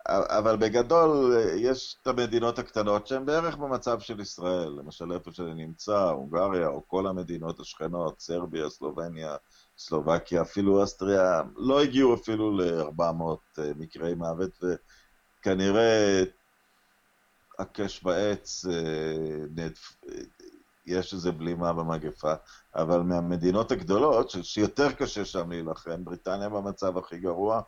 [0.08, 6.10] אבל בגדול, יש את המדינות הקטנות שהן בערך במצב של ישראל, למשל איפה שאני נמצא,
[6.10, 9.36] הונגריה, או כל המדינות השכנות, סרביה, סלובניה,
[9.78, 14.64] סלובקיה, אפילו אסטריה, לא הגיעו אפילו ל-400 מקרי מוות,
[15.40, 16.24] וכנראה
[17.60, 18.66] הקש בעץ,
[20.86, 22.34] יש איזה בלימה במגפה,
[22.76, 27.62] אבל מהמדינות הגדולות, שיותר קשה שם להילחם, בריטניה במצב הכי גרוע,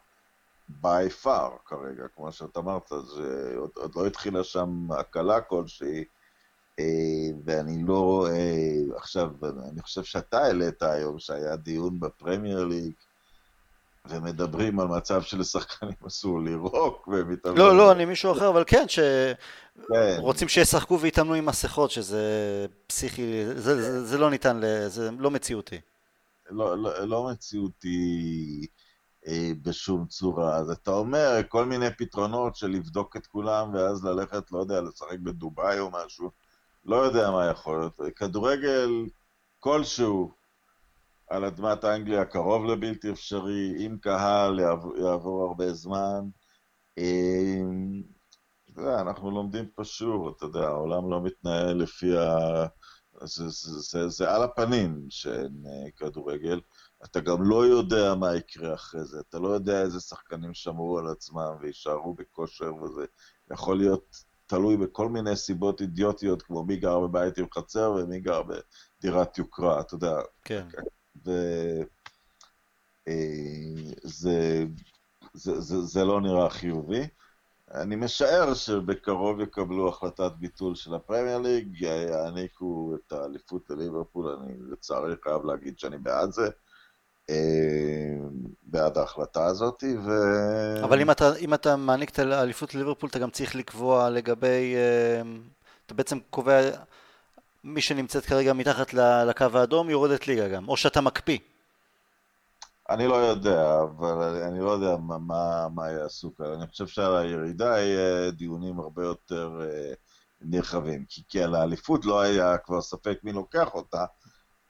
[0.82, 6.04] by far כרגע, כמו שאת אמרת, זה עוד, עוד לא התחילה שם הקלה כלשהי,
[7.46, 8.32] ואני לא רואה,
[8.96, 9.30] עכשיו,
[9.72, 12.94] אני חושב שאתה העלית היום שהיה דיון בפרמייר ליג,
[14.10, 17.60] ומדברים על מצב שלשחקנים אסור לירוק, ומתאמנים...
[17.60, 19.36] לא, לא, אני מישהו אחר, אבל כן, שרוצים
[19.88, 20.48] כן.
[20.48, 25.78] שישחקו ויתאמנו עם מסכות, שזה פסיכי, זה, זה, זה לא ניתן, זה לא מציאותי.
[26.50, 28.68] לא, לא, לא מציאותי.
[29.28, 30.58] אה, בשום צורה.
[30.58, 35.20] אז אתה אומר כל מיני פתרונות של לבדוק את כולם ואז ללכת, לא יודע, לשחק
[35.20, 36.32] בדובאי או משהו,
[36.86, 38.00] לא יודע מה יכול להיות.
[38.16, 38.90] כדורגל
[39.60, 40.32] כלשהו
[41.30, 46.30] על אדמת אנגליה קרוב לבלתי אפשרי, עם קהל יעבור, יעבור הרבה זמן.
[46.98, 47.62] אה,
[48.74, 52.66] אתה יודע, אנחנו לומדים פשוט, אתה יודע, העולם לא מתנהל לפי ה...
[53.24, 56.62] זה, זה, זה, זה על הפנים שאין אה, כדורגל.
[57.06, 61.08] אתה גם לא יודע מה יקרה אחרי זה, אתה לא יודע איזה שחקנים שמרו על
[61.08, 63.06] עצמם ויישארו בכושר, וזה
[63.52, 64.16] יכול להיות
[64.48, 69.82] תלוי בכל מיני סיבות אידיוטיות, כמו מי גר בבית עם חצר ומי גר בדירת יוקרה,
[69.82, 70.16] אתה יודע.
[70.42, 70.68] כן.
[71.16, 71.84] וזה
[73.08, 73.14] אה,
[74.04, 74.66] זה,
[75.34, 77.08] זה, זה, זה לא נראה חיובי.
[77.76, 85.16] אני משער שבקרוב יקבלו החלטת ביטול של הפרמייר ליג, יעניקו את האליפות לליברפול, אני לצערי
[85.24, 86.50] חייב להגיד שאני בעד זה.
[87.30, 87.36] אה,
[88.64, 90.12] בעד ההחלטה הזאת, ו...
[90.84, 94.76] אבל אם אתה, אם אתה מעניק את האליפות לליברפול, אתה גם צריך לקבוע לגבי...
[94.76, 95.22] אה,
[95.86, 96.62] אתה בעצם קובע...
[97.64, 101.38] מי שנמצאת כרגע מתחת לקו האדום יורדת ליגה גם, או שאתה מקפיא.
[102.94, 106.46] אני לא יודע, אבל אני לא יודע מה, מה, מה יעשו כאן.
[106.46, 109.94] אני חושב שעל הירידה יהיה דיונים הרבה יותר אה,
[110.42, 114.06] נרחבים, כי, כי על האליפות לא היה כבר ספק מי לוקח אותה,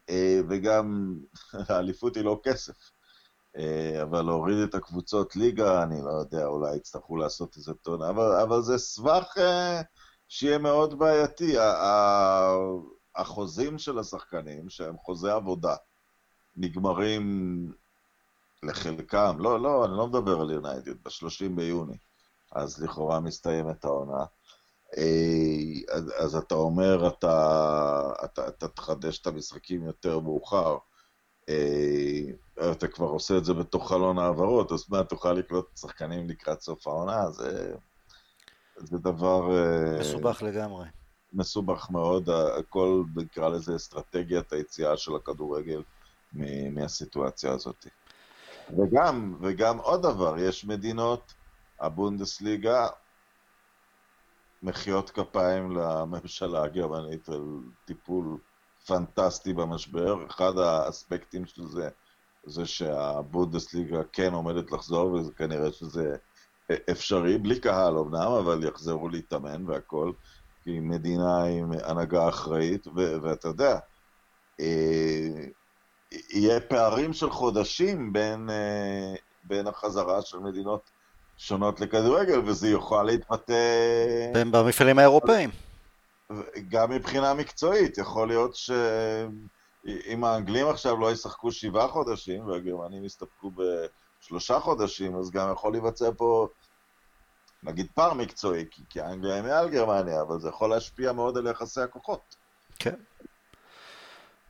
[0.10, 1.16] אה, וגם
[1.70, 2.92] האליפות היא לא כסף.
[3.58, 8.42] אה, אבל להוריד את הקבוצות ליגה, אני לא יודע, אולי יצטרכו לעשות איזה טון, אבל,
[8.44, 9.82] אבל זה סבך אה,
[10.28, 11.56] שיהיה מאוד בעייתי.
[13.16, 15.76] החוזים של השחקנים, שהם חוזי עבודה,
[16.56, 17.72] נגמרים
[18.66, 21.98] לחלקם, לא, לא, אני לא מדבר על יונייטד, ב-30 ביוני,
[22.52, 24.26] אז לכאורה מסתיימת העונה.
[24.98, 30.78] אה, אז, אז אתה אומר, אתה, אתה, אתה תחדש את המשחקים יותר מאוחר.
[31.50, 36.62] אה, אתה כבר עושה את זה בתוך חלון העברות, אז מה, תוכל לקלוט שחקנים לקראת
[36.62, 37.32] סוף העונה?
[37.32, 37.76] זה,
[38.78, 39.58] זה דבר...
[39.58, 40.86] אה, מסובך לגמרי.
[41.34, 45.82] מסובך מאוד, הכל, נקרא לזה, אסטרטגיית היציאה של הכדורגל
[46.72, 47.86] מהסיטואציה הזאת.
[48.78, 51.34] וגם, וגם עוד דבר, יש מדינות,
[51.80, 52.88] הבונדסליגה
[54.64, 58.38] מחיאות כפיים לממשלה הגרמנית על טיפול
[58.88, 60.26] פנטסטי במשבר.
[60.28, 61.90] אחד האספקטים של זה
[62.46, 66.16] זה שהבונדסליגה כן עומדת לחזור, וכנראה שזה
[66.92, 70.12] אפשרי, בלי קהל אמנם, אבל יחזרו להתאמן והכל,
[70.64, 72.88] כי מדינה עם הנהגה אחראית,
[73.24, 73.80] ואתה יודע,
[74.60, 75.46] אה,
[76.12, 80.90] יהיה פערים של חודשים בין, אה, בין החזרה של מדינות
[81.38, 83.54] שונות לכדורגל, וזה יוכל להתבטא...
[84.52, 85.50] במפעלים האירופאים.
[86.70, 93.52] גם מבחינה מקצועית, יכול להיות שאם האנגלים עכשיו לא ישחקו שבעה חודשים, והגרמנים יסתפקו
[94.22, 96.48] בשלושה חודשים, אז גם יכול להיווצר פה,
[97.64, 101.82] נגיד, פער מקצועי, כי האנגליה היא מעל גרמניה, אבל זה יכול להשפיע מאוד על יחסי
[101.82, 102.36] הכוחות.
[102.80, 102.96] כן.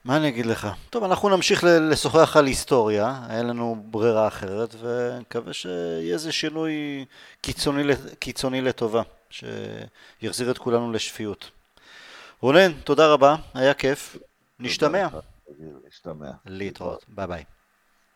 [0.06, 0.68] מה אני אגיד לך?
[0.90, 7.06] טוב, אנחנו נמשיך לשוחח על היסטוריה, אין לנו ברירה אחרת, ונקווה שיהיה איזה שינוי
[7.42, 7.84] קיצוני,
[8.20, 11.52] קיצוני לטובה, שיחזיר את כולנו לשפיות.
[12.42, 14.18] רונן, תודה רבה, היה כיף,
[14.60, 15.08] נשתמע.
[15.86, 16.32] להשתמע.
[16.46, 17.44] להתראות, ביי ביי.